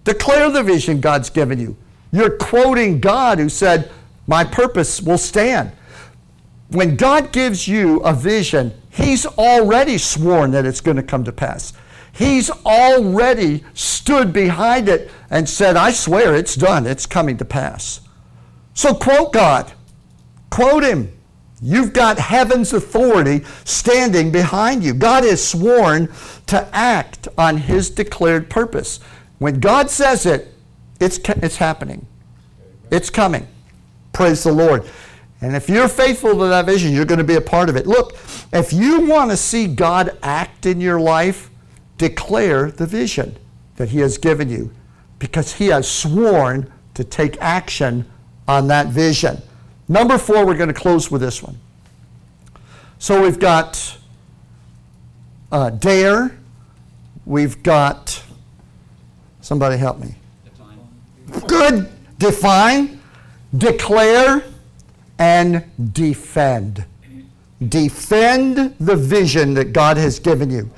Declare 0.05 0.51
the 0.51 0.63
vision 0.63 1.01
God's 1.01 1.31
given 1.31 1.59
you. 1.59 1.77
You're 2.13 2.37
quoting 2.37 3.01
God 3.01 3.39
who 3.39 3.49
said, 3.49 3.91
My 4.27 4.43
purpose 4.43 5.01
will 5.01 5.19
stand. 5.19 5.73
When 6.71 6.97
God 6.97 7.33
gives 7.33 7.67
you 7.67 7.99
a 8.01 8.13
vision, 8.13 8.75
He's 8.91 9.27
already 9.27 9.97
sworn 9.99 10.51
that 10.51 10.67
it's 10.67 10.81
going 10.81 10.97
to 10.97 11.03
come 11.03 11.25
to 11.25 11.33
pass. 11.33 11.73
He's 12.13 12.51
already 12.51 13.65
stood 13.75 14.33
behind 14.33 14.89
it 14.89 15.11
and 15.31 15.49
said, 15.49 15.77
I 15.77 15.93
swear 15.93 16.35
it's 16.35 16.57
done, 16.57 16.87
it's 16.87 17.07
coming 17.07 17.37
to 17.37 17.45
pass. 17.45 18.01
So 18.75 18.93
quote 18.95 19.33
God, 19.33 19.73
quote 20.51 20.85
Him. 20.85 21.13
You've 21.61 21.93
got 21.93 22.19
heaven's 22.19 22.73
authority 22.73 23.45
standing 23.65 24.31
behind 24.31 24.85
you. 24.85 24.95
God 24.95 25.25
has 25.25 25.45
sworn 25.45 26.09
to 26.47 26.69
act 26.73 27.27
on 27.37 27.57
His 27.57 27.91
declared 27.91 28.49
purpose. 28.49 29.01
When 29.39 29.59
God 29.61 29.91
says 29.91 30.27
it, 30.27 30.55
it's, 31.01 31.19
it's 31.19 31.57
happening. 31.57 32.07
It's 32.91 33.11
coming. 33.11 33.47
Praise 34.13 34.43
the 34.45 34.53
Lord. 34.53 34.89
And 35.41 35.55
if 35.55 35.69
you're 35.69 35.89
faithful 35.89 36.33
to 36.33 36.47
that 36.47 36.67
vision, 36.67 36.93
you're 36.93 37.05
going 37.05 37.19
to 37.19 37.25
be 37.25 37.37
a 37.37 37.41
part 37.41 37.69
of 37.69 37.77
it. 37.77 37.87
Look, 37.87 38.17
if 38.53 38.73
you 38.73 39.03
want 39.07 39.31
to 39.31 39.37
see 39.37 39.67
God 39.67 40.19
act 40.23 40.67
in 40.67 40.81
your 40.81 41.01
life, 41.01 41.51
declare 41.97 42.71
the 42.71 42.87
vision 42.87 43.37
that 43.77 43.91
He 43.91 43.99
has 43.99 44.19
given 44.19 44.49
you 44.49 44.73
because 45.19 45.55
He 45.55 45.69
has 45.69 45.89
sworn 45.89 46.73
to 46.95 47.05
take 47.05 47.37
action 47.41 48.09
on 48.49 48.67
that 48.69 48.89
vision. 48.89 49.41
Number 49.87 50.19
four, 50.19 50.45
we're 50.45 50.57
going 50.57 50.69
to 50.69 50.75
close 50.75 51.11
with 51.11 51.21
this 51.21 51.43
one. 51.43 51.59
So 52.99 53.23
we've 53.23 53.39
got 53.39 53.97
uh, 55.53 55.71
dare, 55.71 56.37
we've 57.25 57.63
got 57.63 58.23
Somebody 59.49 59.79
help 59.79 59.99
me. 59.99 60.15
Define. 60.45 61.47
Good. 61.47 61.89
Define, 62.19 63.01
declare, 63.57 64.45
and 65.19 65.65
defend. 65.93 66.85
Defend 67.69 68.75
the 68.79 68.97
vision 68.97 69.55
that 69.55 69.73
God 69.73 69.97
has 69.97 70.19
given 70.19 70.51
you. 70.51 70.71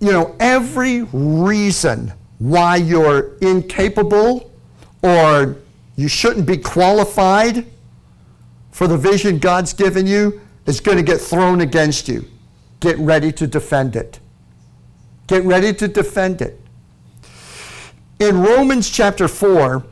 You 0.00 0.12
know, 0.12 0.36
every 0.40 1.02
reason 1.12 2.12
why 2.38 2.76
you're 2.76 3.36
incapable 3.40 4.50
or 5.02 5.56
you 5.96 6.08
shouldn't 6.08 6.46
be 6.46 6.56
qualified 6.56 7.66
for 8.70 8.86
the 8.86 8.98
vision 8.98 9.38
God's 9.38 9.72
given 9.72 10.06
you 10.06 10.40
is 10.66 10.80
going 10.80 10.98
to 10.98 11.02
get 11.02 11.20
thrown 11.20 11.60
against 11.60 12.08
you. 12.08 12.26
Get 12.80 12.98
ready 12.98 13.32
to 13.32 13.46
defend 13.46 13.96
it. 13.96 14.20
Get 15.26 15.44
ready 15.44 15.72
to 15.74 15.88
defend 15.88 16.42
it. 16.42 16.60
In 18.20 18.42
Romans 18.42 18.90
chapter 18.90 19.28
4, 19.28 19.82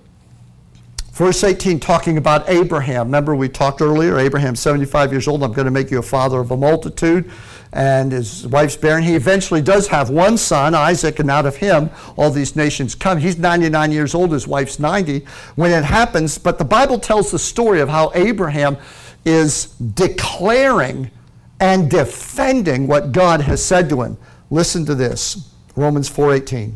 verse 1.14 1.44
18, 1.44 1.78
talking 1.78 2.18
about 2.18 2.48
Abraham. 2.48 3.06
Remember, 3.06 3.36
we 3.36 3.48
talked 3.48 3.80
earlier, 3.80 4.18
Abraham, 4.18 4.56
75 4.56 5.12
years 5.12 5.28
old, 5.28 5.44
I'm 5.44 5.52
going 5.52 5.64
to 5.64 5.70
make 5.70 5.90
you 5.90 6.00
a 6.00 6.02
father 6.02 6.40
of 6.40 6.50
a 6.50 6.56
multitude. 6.56 7.30
And 7.72 8.12
his 8.12 8.46
wife's 8.46 8.76
barren. 8.76 9.02
He 9.02 9.14
eventually 9.16 9.60
does 9.60 9.88
have 9.88 10.08
one 10.10 10.36
son, 10.36 10.76
Isaac, 10.76 11.18
and 11.18 11.28
out 11.28 11.44
of 11.44 11.56
him 11.56 11.90
all 12.16 12.30
these 12.30 12.54
nations 12.54 12.94
come. 12.94 13.18
He's 13.18 13.36
99 13.36 13.90
years 13.90 14.14
old, 14.14 14.30
his 14.30 14.46
wife's 14.46 14.78
90 14.78 15.24
when 15.56 15.72
it 15.72 15.82
happens. 15.82 16.38
But 16.38 16.58
the 16.58 16.64
Bible 16.64 17.00
tells 17.00 17.32
the 17.32 17.38
story 17.38 17.80
of 17.80 17.88
how 17.88 18.12
Abraham 18.14 18.76
is 19.24 19.66
declaring 19.76 21.10
and 21.58 21.90
defending 21.90 22.86
what 22.86 23.10
God 23.10 23.40
has 23.40 23.64
said 23.64 23.88
to 23.88 24.02
him. 24.02 24.18
Listen 24.50 24.86
to 24.86 24.94
this. 24.94 25.50
Romans 25.74 26.08
4:18. 26.08 26.74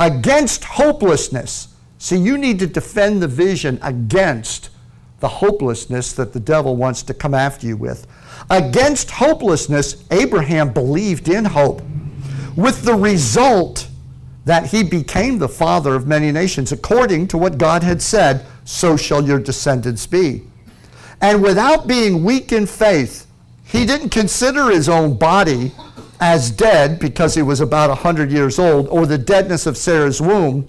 Against 0.00 0.64
hopelessness. 0.64 1.68
See, 1.98 2.16
you 2.16 2.38
need 2.38 2.58
to 2.60 2.66
defend 2.66 3.20
the 3.20 3.28
vision 3.28 3.78
against 3.82 4.70
the 5.20 5.28
hopelessness 5.28 6.12
that 6.12 6.32
the 6.32 6.40
devil 6.40 6.76
wants 6.76 7.02
to 7.02 7.14
come 7.14 7.34
after 7.34 7.66
you 7.66 7.76
with. 7.76 8.06
Against 8.50 9.10
hopelessness, 9.10 10.04
Abraham 10.12 10.72
believed 10.72 11.28
in 11.28 11.44
hope, 11.44 11.82
with 12.56 12.82
the 12.82 12.94
result 12.94 13.88
that 14.44 14.66
he 14.66 14.82
became 14.82 15.38
the 15.38 15.48
father 15.48 15.94
of 15.94 16.06
many 16.06 16.32
nations, 16.32 16.72
according 16.72 17.28
to 17.28 17.36
what 17.36 17.58
God 17.58 17.82
had 17.82 18.00
said, 18.00 18.46
so 18.64 18.96
shall 18.96 19.22
your 19.26 19.40
descendants 19.40 20.06
be. 20.06 20.44
And 21.20 21.42
without 21.42 21.88
being 21.88 22.22
weak 22.22 22.52
in 22.52 22.66
faith, 22.66 23.26
he 23.64 23.84
didn't 23.84 24.10
consider 24.10 24.70
his 24.70 24.88
own 24.88 25.18
body 25.18 25.72
as 26.20 26.50
dead 26.50 26.98
because 26.98 27.34
he 27.34 27.42
was 27.42 27.60
about 27.60 27.90
100 27.90 28.30
years 28.30 28.58
old, 28.58 28.86
or 28.88 29.04
the 29.04 29.18
deadness 29.18 29.66
of 29.66 29.76
Sarah's 29.76 30.20
womb, 30.20 30.68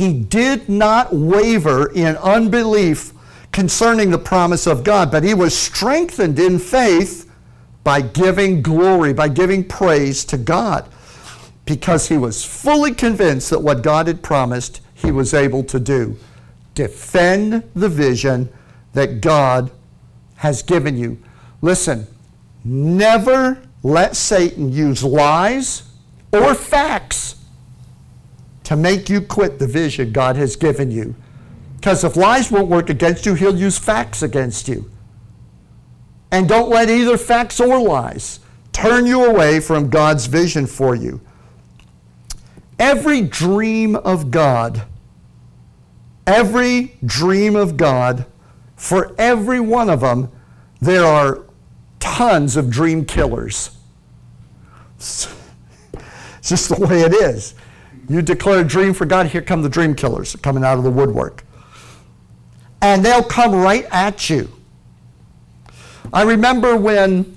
he 0.00 0.14
did 0.14 0.66
not 0.66 1.14
waver 1.14 1.92
in 1.92 2.16
unbelief 2.16 3.12
concerning 3.52 4.10
the 4.10 4.18
promise 4.18 4.66
of 4.66 4.82
God, 4.82 5.10
but 5.10 5.22
he 5.22 5.34
was 5.34 5.54
strengthened 5.54 6.38
in 6.38 6.58
faith 6.58 7.30
by 7.84 8.00
giving 8.00 8.62
glory, 8.62 9.12
by 9.12 9.28
giving 9.28 9.62
praise 9.62 10.24
to 10.24 10.38
God, 10.38 10.88
because 11.66 12.08
he 12.08 12.16
was 12.16 12.42
fully 12.42 12.94
convinced 12.94 13.50
that 13.50 13.60
what 13.60 13.82
God 13.82 14.06
had 14.06 14.22
promised, 14.22 14.80
he 14.94 15.10
was 15.10 15.34
able 15.34 15.62
to 15.64 15.78
do. 15.78 16.16
Defend 16.74 17.62
the 17.74 17.90
vision 17.90 18.48
that 18.94 19.20
God 19.20 19.70
has 20.36 20.62
given 20.62 20.96
you. 20.96 21.18
Listen, 21.60 22.06
never 22.64 23.60
let 23.82 24.16
Satan 24.16 24.72
use 24.72 25.04
lies 25.04 25.82
or 26.32 26.54
facts 26.54 27.39
to 28.70 28.76
make 28.76 29.10
you 29.10 29.20
quit 29.20 29.58
the 29.58 29.66
vision 29.66 30.12
God 30.12 30.36
has 30.36 30.54
given 30.54 30.92
you. 30.92 31.16
Because 31.74 32.04
if 32.04 32.14
lies 32.14 32.52
won't 32.52 32.68
work 32.68 32.88
against 32.88 33.26
you, 33.26 33.34
he'll 33.34 33.58
use 33.58 33.76
facts 33.76 34.22
against 34.22 34.68
you. 34.68 34.88
And 36.30 36.48
don't 36.48 36.70
let 36.70 36.88
either 36.88 37.18
facts 37.18 37.58
or 37.58 37.80
lies 37.82 38.38
turn 38.70 39.06
you 39.06 39.24
away 39.24 39.58
from 39.58 39.90
God's 39.90 40.26
vision 40.26 40.68
for 40.68 40.94
you. 40.94 41.20
Every 42.78 43.22
dream 43.22 43.96
of 43.96 44.30
God, 44.30 44.82
every 46.24 46.96
dream 47.04 47.56
of 47.56 47.76
God, 47.76 48.24
for 48.76 49.16
every 49.18 49.58
one 49.58 49.90
of 49.90 49.98
them, 49.98 50.30
there 50.80 51.04
are 51.04 51.44
tons 51.98 52.56
of 52.56 52.70
dream 52.70 53.04
killers. 53.04 53.76
It's 56.38 56.48
just 56.48 56.70
the 56.70 56.86
way 56.86 57.02
it 57.02 57.12
is. 57.12 57.54
You 58.10 58.22
declare 58.22 58.58
a 58.58 58.64
dream 58.64 58.92
for 58.92 59.06
God, 59.06 59.28
here 59.28 59.40
come 59.40 59.62
the 59.62 59.68
dream 59.68 59.94
killers 59.94 60.34
coming 60.34 60.64
out 60.64 60.76
of 60.76 60.82
the 60.82 60.90
woodwork. 60.90 61.44
And 62.82 63.04
they'll 63.04 63.22
come 63.22 63.54
right 63.54 63.86
at 63.92 64.28
you. 64.28 64.50
I 66.12 66.22
remember 66.22 66.76
when 66.76 67.36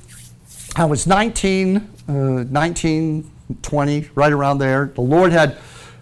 I 0.75 0.85
was 0.85 1.05
19, 1.05 1.77
uh, 2.07 2.11
19, 2.11 3.31
20, 3.61 4.09
right 4.15 4.31
around 4.31 4.57
there. 4.57 4.91
The 4.95 5.01
Lord 5.01 5.31
had, 5.31 5.59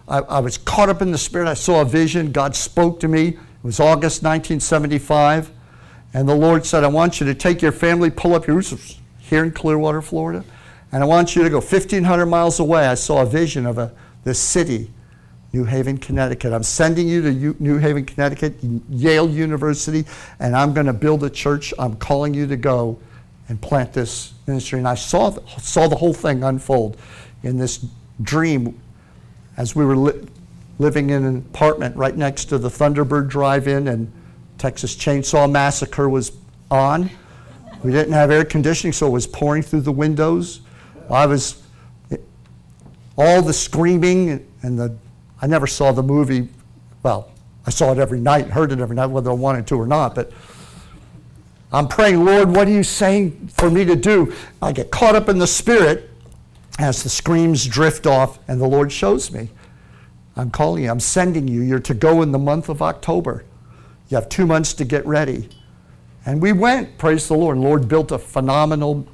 I, 0.08 0.20
I 0.20 0.38
was 0.38 0.56
caught 0.56 0.88
up 0.88 1.02
in 1.02 1.12
the 1.12 1.18
Spirit. 1.18 1.48
I 1.48 1.54
saw 1.54 1.82
a 1.82 1.84
vision. 1.84 2.32
God 2.32 2.56
spoke 2.56 2.98
to 3.00 3.08
me. 3.08 3.28
It 3.28 3.38
was 3.62 3.78
August 3.78 4.22
1975. 4.22 5.50
And 6.14 6.26
the 6.26 6.34
Lord 6.34 6.64
said, 6.64 6.82
I 6.82 6.88
want 6.88 7.20
you 7.20 7.26
to 7.26 7.34
take 7.34 7.60
your 7.60 7.72
family, 7.72 8.08
pull 8.08 8.34
up 8.34 8.46
your 8.46 8.56
roots 8.56 8.98
here 9.18 9.44
in 9.44 9.52
Clearwater, 9.52 10.00
Florida, 10.00 10.46
and 10.92 11.02
I 11.02 11.06
want 11.06 11.36
you 11.36 11.42
to 11.42 11.50
go 11.50 11.56
1,500 11.56 12.24
miles 12.24 12.58
away. 12.58 12.86
I 12.86 12.94
saw 12.94 13.20
a 13.20 13.26
vision 13.26 13.66
of 13.66 13.76
a, 13.76 13.92
this 14.24 14.38
city, 14.38 14.90
New 15.52 15.64
Haven, 15.64 15.98
Connecticut. 15.98 16.52
I'm 16.52 16.62
sending 16.62 17.08
you 17.08 17.22
to 17.22 17.32
U- 17.32 17.56
New 17.58 17.78
Haven, 17.78 18.04
Connecticut, 18.04 18.54
Yale 18.88 19.28
University, 19.28 20.04
and 20.38 20.56
I'm 20.56 20.72
going 20.72 20.86
to 20.86 20.92
build 20.92 21.24
a 21.24 21.30
church. 21.30 21.74
I'm 21.78 21.96
calling 21.96 22.32
you 22.32 22.46
to 22.46 22.56
go 22.56 22.98
and 23.48 23.60
plant 23.60 23.92
this 23.92 24.32
ministry. 24.46 24.78
And 24.78 24.88
I 24.88 24.94
saw, 24.94 25.30
saw 25.58 25.88
the 25.88 25.96
whole 25.96 26.14
thing 26.14 26.42
unfold 26.42 26.96
in 27.42 27.58
this 27.58 27.84
dream. 28.22 28.80
as 29.56 29.76
we 29.76 29.84
were 29.84 29.96
li- 29.96 30.26
living 30.78 31.10
in 31.10 31.24
an 31.24 31.36
apartment 31.36 31.94
right 31.96 32.16
next 32.16 32.46
to 32.46 32.58
the 32.58 32.68
Thunderbird 32.68 33.28
Drive-In, 33.28 33.88
and 33.88 34.10
Texas 34.58 34.96
Chainsaw 34.96 35.50
Massacre 35.50 36.08
was 36.08 36.32
on. 36.70 37.10
We 37.82 37.90
didn't 37.92 38.12
have 38.12 38.30
air 38.30 38.44
conditioning, 38.44 38.92
so 38.92 39.06
it 39.08 39.10
was 39.10 39.26
pouring 39.26 39.62
through 39.62 39.82
the 39.82 39.92
windows. 39.92 40.60
I 41.10 41.26
was 41.26 41.61
all 43.16 43.42
the 43.42 43.52
screaming 43.52 44.46
and 44.62 44.78
the. 44.78 44.96
I 45.40 45.46
never 45.46 45.66
saw 45.66 45.92
the 45.92 46.02
movie. 46.02 46.48
Well, 47.02 47.30
I 47.66 47.70
saw 47.70 47.92
it 47.92 47.98
every 47.98 48.20
night, 48.20 48.48
heard 48.48 48.72
it 48.72 48.80
every 48.80 48.96
night, 48.96 49.06
whether 49.06 49.30
I 49.30 49.34
wanted 49.34 49.66
to 49.68 49.76
or 49.76 49.86
not. 49.86 50.14
But 50.14 50.32
I'm 51.72 51.88
praying, 51.88 52.24
Lord, 52.24 52.54
what 52.54 52.68
are 52.68 52.72
you 52.72 52.84
saying 52.84 53.48
for 53.48 53.70
me 53.70 53.84
to 53.84 53.96
do? 53.96 54.34
I 54.60 54.72
get 54.72 54.90
caught 54.90 55.14
up 55.14 55.28
in 55.28 55.38
the 55.38 55.46
spirit 55.46 56.10
as 56.78 57.02
the 57.02 57.08
screams 57.08 57.66
drift 57.66 58.06
off, 58.06 58.38
and 58.48 58.60
the 58.60 58.66
Lord 58.66 58.92
shows 58.92 59.32
me. 59.32 59.50
I'm 60.36 60.50
calling 60.50 60.84
you, 60.84 60.90
I'm 60.90 61.00
sending 61.00 61.46
you. 61.46 61.62
You're 61.62 61.80
to 61.80 61.94
go 61.94 62.22
in 62.22 62.32
the 62.32 62.38
month 62.38 62.68
of 62.68 62.82
October. 62.82 63.44
You 64.08 64.16
have 64.16 64.28
two 64.28 64.46
months 64.46 64.74
to 64.74 64.84
get 64.84 65.04
ready. 65.06 65.48
And 66.24 66.40
we 66.40 66.52
went, 66.52 66.98
praise 66.98 67.28
the 67.28 67.34
Lord. 67.34 67.58
Lord 67.58 67.88
built 67.88 68.12
a 68.12 68.18
phenomenal 68.18 69.06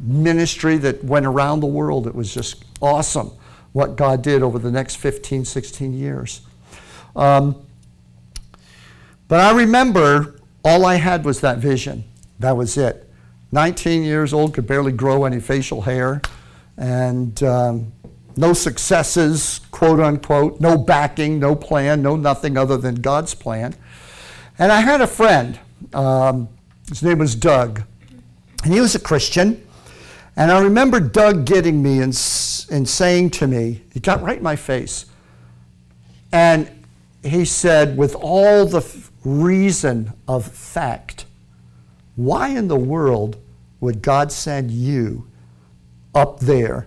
ministry 0.00 0.76
that 0.78 1.02
went 1.04 1.26
around 1.26 1.60
the 1.60 1.66
world. 1.66 2.06
It 2.06 2.14
was 2.14 2.32
just 2.32 2.64
awesome 2.80 3.32
what 3.72 3.96
God 3.96 4.22
did 4.22 4.42
over 4.42 4.58
the 4.58 4.70
next 4.70 4.96
15, 4.96 5.44
16 5.44 5.92
years. 5.92 6.40
Um, 7.14 7.66
but 9.28 9.40
I 9.40 9.52
remember 9.52 10.40
all 10.64 10.86
I 10.86 10.96
had 10.96 11.24
was 11.24 11.40
that 11.40 11.58
vision. 11.58 12.04
That 12.38 12.56
was 12.56 12.76
it. 12.76 13.08
19 13.52 14.02
years 14.02 14.32
old, 14.32 14.54
could 14.54 14.66
barely 14.66 14.92
grow 14.92 15.24
any 15.24 15.40
facial 15.40 15.82
hair, 15.82 16.20
and 16.76 17.42
um, 17.42 17.92
no 18.36 18.52
successes, 18.52 19.60
quote 19.70 20.00
unquote, 20.00 20.60
no 20.60 20.76
backing, 20.76 21.38
no 21.38 21.54
plan, 21.54 22.02
no 22.02 22.14
nothing 22.14 22.56
other 22.56 22.76
than 22.76 22.96
God's 22.96 23.34
plan. 23.34 23.74
And 24.58 24.70
I 24.70 24.80
had 24.80 25.00
a 25.00 25.06
friend, 25.06 25.58
um, 25.94 26.48
his 26.88 27.02
name 27.02 27.18
was 27.18 27.34
Doug, 27.34 27.82
and 28.64 28.72
he 28.72 28.80
was 28.80 28.94
a 28.94 29.00
Christian. 29.00 29.66
And 30.38 30.52
I 30.52 30.60
remember 30.60 31.00
Doug 31.00 31.46
getting 31.46 31.82
me 31.82 31.94
and, 31.96 32.16
and 32.70 32.88
saying 32.88 33.30
to 33.30 33.48
me, 33.48 33.82
he 33.92 33.98
got 33.98 34.22
right 34.22 34.36
in 34.36 34.42
my 34.42 34.54
face, 34.54 35.06
and 36.30 36.70
he 37.24 37.44
said, 37.44 37.96
with 37.96 38.14
all 38.14 38.64
the 38.64 38.86
reason 39.24 40.12
of 40.28 40.46
fact, 40.46 41.26
why 42.14 42.50
in 42.50 42.68
the 42.68 42.76
world 42.76 43.36
would 43.80 44.00
God 44.00 44.30
send 44.30 44.70
you 44.70 45.26
up 46.14 46.38
there? 46.38 46.86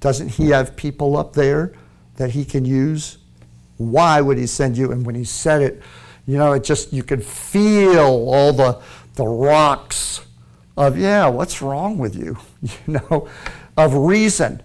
Doesn't 0.00 0.28
He 0.28 0.50
have 0.50 0.76
people 0.76 1.16
up 1.16 1.32
there 1.32 1.72
that 2.16 2.32
He 2.32 2.44
can 2.44 2.66
use? 2.66 3.16
Why 3.78 4.20
would 4.20 4.36
He 4.36 4.46
send 4.46 4.76
you? 4.76 4.92
And 4.92 5.06
when 5.06 5.14
He 5.14 5.24
said 5.24 5.62
it, 5.62 5.82
you 6.26 6.36
know, 6.36 6.52
it 6.52 6.62
just, 6.62 6.92
you 6.92 7.02
could 7.02 7.24
feel 7.24 8.00
all 8.00 8.52
the, 8.52 8.82
the 9.14 9.26
rocks 9.26 10.20
of, 10.76 10.98
yeah, 10.98 11.26
what's 11.28 11.62
wrong 11.62 11.96
with 11.96 12.14
you? 12.14 12.36
You 12.86 13.00
know, 13.10 13.28
of 13.76 13.94
reason. 13.94 14.62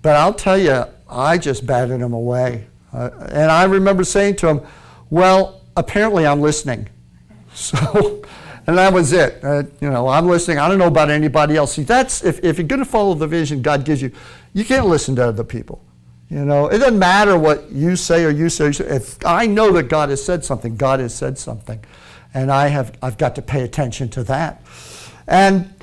But 0.00 0.16
I'll 0.16 0.34
tell 0.34 0.58
you, 0.58 0.84
I 1.08 1.38
just 1.38 1.66
batted 1.66 2.00
him 2.00 2.12
away. 2.12 2.66
Uh, 2.92 3.10
and 3.30 3.50
I 3.50 3.64
remember 3.64 4.04
saying 4.04 4.36
to 4.36 4.48
him, 4.48 4.60
well, 5.10 5.62
apparently 5.76 6.26
I'm 6.26 6.40
listening. 6.40 6.88
So, 7.54 8.22
and 8.66 8.78
that 8.78 8.94
was 8.94 9.12
it. 9.12 9.44
Uh, 9.44 9.64
you 9.78 9.90
know, 9.90 10.08
I'm 10.08 10.26
listening. 10.26 10.58
I 10.58 10.68
don't 10.68 10.78
know 10.78 10.86
about 10.86 11.10
anybody 11.10 11.54
else. 11.54 11.74
See, 11.74 11.82
that's, 11.82 12.24
if, 12.24 12.42
if 12.42 12.56
you're 12.56 12.66
going 12.66 12.78
to 12.82 12.86
follow 12.86 13.12
the 13.12 13.26
vision 13.26 13.60
God 13.60 13.84
gives 13.84 14.00
you, 14.00 14.10
you 14.54 14.64
can't 14.64 14.86
listen 14.86 15.14
to 15.16 15.26
other 15.26 15.44
people. 15.44 15.84
You 16.30 16.46
know, 16.46 16.68
it 16.68 16.78
doesn't 16.78 16.98
matter 16.98 17.36
what 17.38 17.70
you 17.70 17.94
say 17.94 18.24
or 18.24 18.30
you 18.30 18.48
say. 18.48 18.68
If 18.68 19.22
I 19.26 19.44
know 19.44 19.70
that 19.72 19.88
God 19.88 20.08
has 20.08 20.24
said 20.24 20.46
something, 20.46 20.76
God 20.76 21.00
has 21.00 21.14
said 21.14 21.36
something. 21.36 21.84
And 22.32 22.50
I 22.50 22.68
have, 22.68 22.96
I've 23.02 23.18
got 23.18 23.34
to 23.34 23.42
pay 23.42 23.64
attention 23.64 24.08
to 24.10 24.24
that. 24.24 24.62
And, 25.26 25.74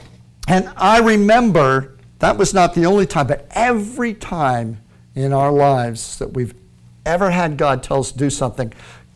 and 0.50 0.70
I 0.76 1.00
remember 1.00 1.96
that 2.18 2.38
was 2.38 2.54
not 2.54 2.74
the 2.74 2.86
only 2.86 3.06
time, 3.06 3.28
but 3.28 3.48
every 3.52 4.16
time 4.16 4.82
in 5.14 5.32
our 5.32 5.52
lives 5.52 6.18
that 6.18 6.34
we've 6.34 6.56
ever 7.06 7.30
had 7.30 7.56
God 7.56 7.84
tell 7.84 8.00
us 8.00 8.12
to 8.12 8.18
do 8.18 8.32
something, 8.32 8.74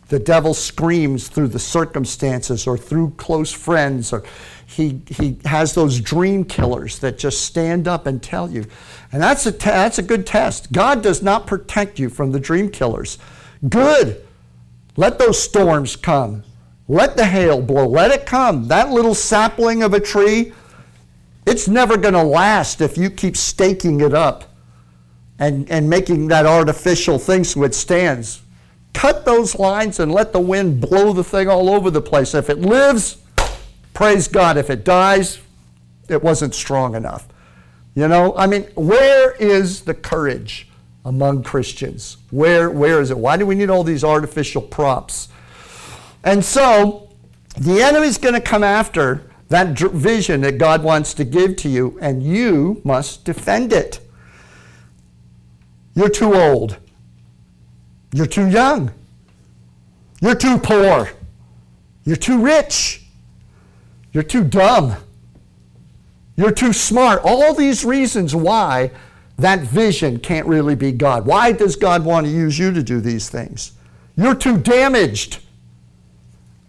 the 0.10 0.20
devil 0.20 0.54
screams 0.54 1.28
through 1.30 1.48
the 1.48 1.60
circumstances 1.60 2.68
or 2.68 2.78
through 2.78 3.12
close 3.18 3.52
friends 3.52 4.14
or 4.14 4.24
he, 4.68 5.02
he 5.08 5.38
has 5.46 5.74
those 5.74 6.00
dream 6.00 6.46
killers 6.46 7.00
that 7.00 7.18
just 7.18 7.44
stand 7.44 7.88
up 7.88 8.06
and 8.06 8.22
tell 8.22 8.50
you. 8.50 8.66
And 9.12 9.22
that's 9.22 9.46
a, 9.48 9.52
that's 9.52 9.98
a 9.98 10.04
good 10.04 10.28
test. 10.28 10.72
God 10.72 11.02
does 11.02 11.24
not 11.24 11.48
protect 11.48 11.98
you 11.98 12.10
from 12.10 12.32
the 12.32 12.40
dream 12.40 12.70
killers. 12.70 13.18
Good. 13.68 14.24
Let 14.96 15.18
those 15.18 15.42
storms 15.42 15.96
come. 15.96 16.44
Let 16.88 17.18
the 17.18 17.26
hail 17.26 17.62
blow. 17.62 17.88
Let 17.88 18.12
it 18.12 18.26
come. 18.26 18.68
That 18.68 18.92
little 18.92 19.16
sapling 19.16 19.82
of 19.82 19.94
a 19.94 20.00
tree 20.00 20.54
it's 21.46 21.68
never 21.68 21.98
going 21.98 22.14
to 22.14 22.24
last 22.24 22.82
if 22.82 22.98
you 22.98 23.10
keep 23.10 23.36
staking 23.36 24.02
it 24.02 24.14
up 24.14 24.56
and, 25.40 25.70
and 25.70 25.90
making 25.90 26.28
that 26.30 26.46
artificial 26.46 27.20
thing 27.20 27.44
so 27.44 27.64
it 27.64 27.76
stands 27.76 28.44
cut 28.94 29.26
those 29.26 29.60
lines 29.60 30.00
and 30.00 30.12
let 30.12 30.32
the 30.32 30.40
wind 30.40 30.80
blow 30.80 31.14
the 31.14 31.24
thing 31.24 31.50
all 31.50 31.70
over 31.70 31.90
the 31.90 32.02
place. 32.02 32.34
If 32.34 32.50
it 32.50 32.60
lives, 32.60 33.18
praise 33.94 34.28
God. 34.28 34.58
If 34.58 34.70
it 34.70 34.86
dies, 34.86 35.40
it 36.08 36.24
wasn't 36.24 36.56
strong 36.56 36.96
enough. 36.96 37.28
You 37.96 38.08
know, 38.08 38.36
I 38.38 38.48
mean, 38.48 38.64
where 38.76 39.34
is 39.34 39.82
the 39.82 39.94
courage 39.94 40.70
among 41.06 41.44
Christians? 41.44 42.18
Where, 42.32 42.70
where 42.70 43.02
is 43.02 43.12
it? 43.12 43.18
Why 43.18 43.38
do 43.38 43.46
we 43.46 43.56
need 43.56 43.70
all 43.70 43.84
these 43.84 44.04
artificial 44.04 44.62
props? 44.62 45.30
And 46.24 46.44
so, 46.44 47.10
the 47.58 47.82
enemy's 47.82 48.18
going 48.18 48.34
to 48.34 48.42
come 48.42 48.64
after 48.64 49.30
that 49.54 49.78
vision 49.78 50.42
that 50.42 50.58
God 50.58 50.84
wants 50.84 51.14
to 51.14 51.24
give 51.24 51.58
to 51.58 51.70
you, 51.70 51.98
and 52.02 52.24
you 52.24 52.82
must 52.84 53.24
defend 53.24 53.72
it. 53.72 54.00
You're 55.94 56.10
too 56.10 56.34
old. 56.34 56.78
You're 58.14 58.26
too 58.26 58.48
young. 58.48 58.92
You're 60.22 60.34
too 60.34 60.58
poor. 60.58 61.12
You're 62.04 62.16
too 62.16 62.44
rich. 62.44 63.06
You're 64.12 64.24
too 64.24 64.44
dumb. 64.44 64.96
You're 66.36 66.52
too 66.52 66.74
smart. 66.74 67.22
All 67.24 67.54
these 67.54 67.86
reasons 67.86 68.36
why 68.36 68.90
that 69.38 69.60
vision 69.60 70.18
can't 70.18 70.48
really 70.48 70.74
be 70.74 70.92
God. 70.92 71.28
Why 71.28 71.52
does 71.52 71.76
God 71.76 72.04
want 72.04 72.26
to 72.26 72.32
use 72.32 72.58
you 72.58 72.74
to 72.74 72.82
do 72.82 73.00
these 73.00 73.30
things? 73.30 73.74
You're 74.16 74.34
too 74.34 74.58
damaged. 74.58 75.40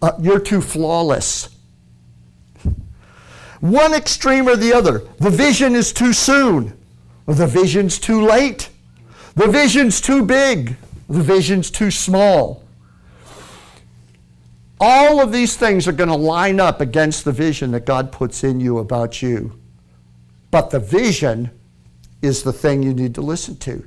Uh, 0.03 0.11
you're 0.19 0.39
too 0.39 0.61
flawless. 0.61 1.54
One 3.65 3.95
extreme 3.95 4.47
or 4.47 4.55
the 4.55 4.73
other. 4.73 4.99
The 5.17 5.31
vision 5.31 5.73
is 5.73 5.91
too 5.91 6.13
soon, 6.13 6.77
or 7.25 7.33
the 7.33 7.47
vision's 7.47 7.97
too 7.97 8.21
late. 8.21 8.69
The 9.33 9.47
vision's 9.47 9.99
too 9.99 10.23
big, 10.23 10.75
the 11.09 11.23
vision's 11.23 11.71
too 11.71 11.89
small. 11.89 12.63
All 14.79 15.19
of 15.19 15.31
these 15.31 15.57
things 15.57 15.87
are 15.87 15.93
going 15.93 16.09
to 16.09 16.15
line 16.15 16.59
up 16.59 16.79
against 16.79 17.25
the 17.25 17.31
vision 17.31 17.71
that 17.71 17.87
God 17.87 18.11
puts 18.11 18.43
in 18.43 18.59
you 18.59 18.77
about 18.77 19.23
you. 19.23 19.59
But 20.51 20.69
the 20.69 20.79
vision 20.79 21.49
is 22.21 22.43
the 22.43 22.53
thing 22.53 22.83
you 22.83 22.93
need 22.93 23.15
to 23.15 23.21
listen 23.21 23.57
to. 23.57 23.83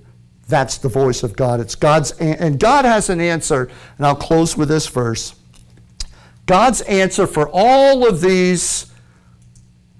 That's 0.49 0.77
the 0.79 0.89
voice 0.89 1.23
of 1.23 1.37
God. 1.37 1.61
It's 1.61 1.77
God's 1.77 2.11
and 2.19 2.59
God 2.59 2.85
has 2.85 3.11
an 3.11 3.21
answer, 3.21 3.71
and 3.97 4.05
I'll 4.05 4.17
close 4.17 4.57
with 4.57 4.71
this 4.71 4.89
verse. 4.89 5.37
God's 6.47 6.81
answer 6.81 7.29
for 7.29 7.49
all 7.53 8.09
of 8.09 8.21
these 8.21 8.88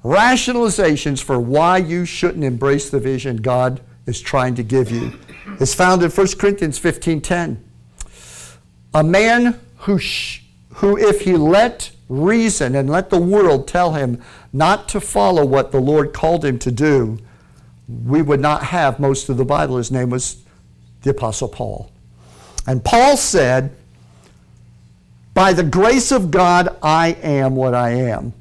rationalizations 0.09 1.23
for 1.23 1.39
why 1.39 1.77
you 1.77 2.07
shouldn't 2.07 2.43
embrace 2.43 2.89
the 2.89 2.99
vision 2.99 3.37
God 3.37 3.81
is 4.07 4.21
trying 4.23 4.55
to 4.55 4.63
give 4.63 4.91
you 4.91 5.13
is 5.61 5.75
found 5.75 6.03
in 6.03 6.11
1 6.11 6.39
Corinthians 6.39 6.79
15:10. 6.79 7.59
A 8.95 9.05
man 9.05 9.61
who, 9.81 9.99
sh- 9.99 10.45
who, 10.77 10.97
if 10.97 11.21
he 11.23 11.35
let 11.35 11.91
reason 12.09 12.75
and 12.75 12.89
let 12.89 13.11
the 13.11 13.21
world 13.21 13.69
tell 13.69 13.93
him 13.93 14.23
not 14.51 14.89
to 14.89 15.01
follow 15.01 15.45
what 15.45 15.73
the 15.73 15.81
Lord 15.81 16.15
called 16.15 16.43
him 16.43 16.59
to 16.61 16.71
do, 16.71 17.19
we 17.87 18.23
would 18.23 18.41
not 18.41 18.65
have 18.65 18.99
most 18.99 19.29
of 19.29 19.37
the 19.37 19.45
Bible. 19.45 19.77
His 19.77 19.91
name 19.91 20.09
was 20.09 20.43
the 21.03 21.11
Apostle 21.11 21.49
Paul. 21.49 21.91
And 22.67 22.83
Paul 22.83 23.19
said, 23.19 23.77
By 25.35 25.53
the 25.53 25.65
grace 25.65 26.13
of 26.13 26.31
God, 26.31 26.77
I 26.83 27.09
am 27.23 27.57
what 27.57 27.75
I 27.75 27.91
am. 27.91 28.33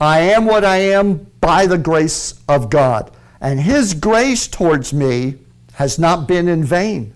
I 0.00 0.20
am 0.20 0.46
what 0.46 0.64
I 0.64 0.78
am 0.78 1.26
by 1.40 1.66
the 1.66 1.78
grace 1.78 2.40
of 2.48 2.70
God. 2.70 3.10
And 3.40 3.60
his 3.60 3.94
grace 3.94 4.48
towards 4.48 4.92
me 4.92 5.36
has 5.74 5.98
not 5.98 6.26
been 6.26 6.48
in 6.48 6.64
vain. 6.64 7.14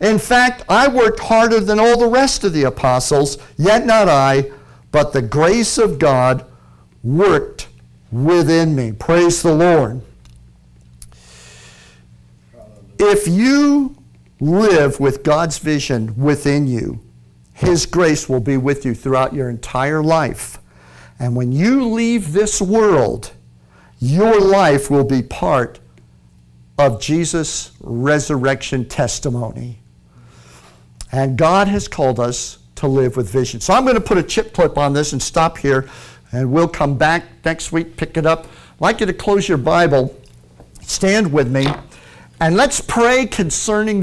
In 0.00 0.18
fact, 0.18 0.64
I 0.68 0.88
worked 0.88 1.20
harder 1.20 1.60
than 1.60 1.80
all 1.80 1.98
the 1.98 2.08
rest 2.08 2.44
of 2.44 2.52
the 2.52 2.64
apostles, 2.64 3.38
yet 3.56 3.86
not 3.86 4.08
I, 4.08 4.50
but 4.92 5.12
the 5.12 5.22
grace 5.22 5.78
of 5.78 5.98
God 5.98 6.44
worked 7.02 7.68
within 8.10 8.74
me. 8.74 8.92
Praise 8.92 9.42
the 9.42 9.54
Lord. 9.54 10.00
If 12.98 13.28
you 13.28 13.96
live 14.40 15.00
with 15.00 15.22
God's 15.22 15.58
vision 15.58 16.16
within 16.16 16.66
you, 16.66 17.00
His 17.52 17.86
grace 17.86 18.28
will 18.28 18.40
be 18.40 18.56
with 18.56 18.84
you 18.84 18.94
throughout 18.94 19.34
your 19.34 19.48
entire 19.48 20.02
life. 20.02 20.58
And 21.18 21.34
when 21.34 21.52
you 21.52 21.88
leave 21.88 22.32
this 22.32 22.60
world, 22.60 23.32
your 23.98 24.40
life 24.40 24.90
will 24.90 25.04
be 25.04 25.22
part 25.22 25.80
of 26.78 27.00
Jesus' 27.00 27.72
resurrection 27.80 28.88
testimony. 28.88 29.80
And 31.10 31.36
God 31.36 31.66
has 31.68 31.88
called 31.88 32.20
us 32.20 32.58
to 32.76 32.86
live 32.86 33.16
with 33.16 33.28
vision. 33.30 33.60
So 33.60 33.74
I'm 33.74 33.82
going 33.82 33.96
to 33.96 34.00
put 34.00 34.18
a 34.18 34.22
chip 34.22 34.52
clip 34.52 34.78
on 34.78 34.92
this 34.92 35.12
and 35.12 35.20
stop 35.20 35.58
here, 35.58 35.88
and 36.30 36.52
we'll 36.52 36.68
come 36.68 36.96
back 36.96 37.24
next 37.44 37.72
week, 37.72 37.96
pick 37.96 38.16
it 38.16 38.26
up. 38.26 38.44
I'd 38.44 38.80
like 38.80 39.00
you 39.00 39.06
to 39.06 39.12
close 39.12 39.48
your 39.48 39.58
Bible, 39.58 40.16
stand 40.82 41.32
with 41.32 41.50
me, 41.50 41.66
and 42.40 42.56
let's 42.56 42.80
pray 42.80 43.26
concerning 43.26 43.96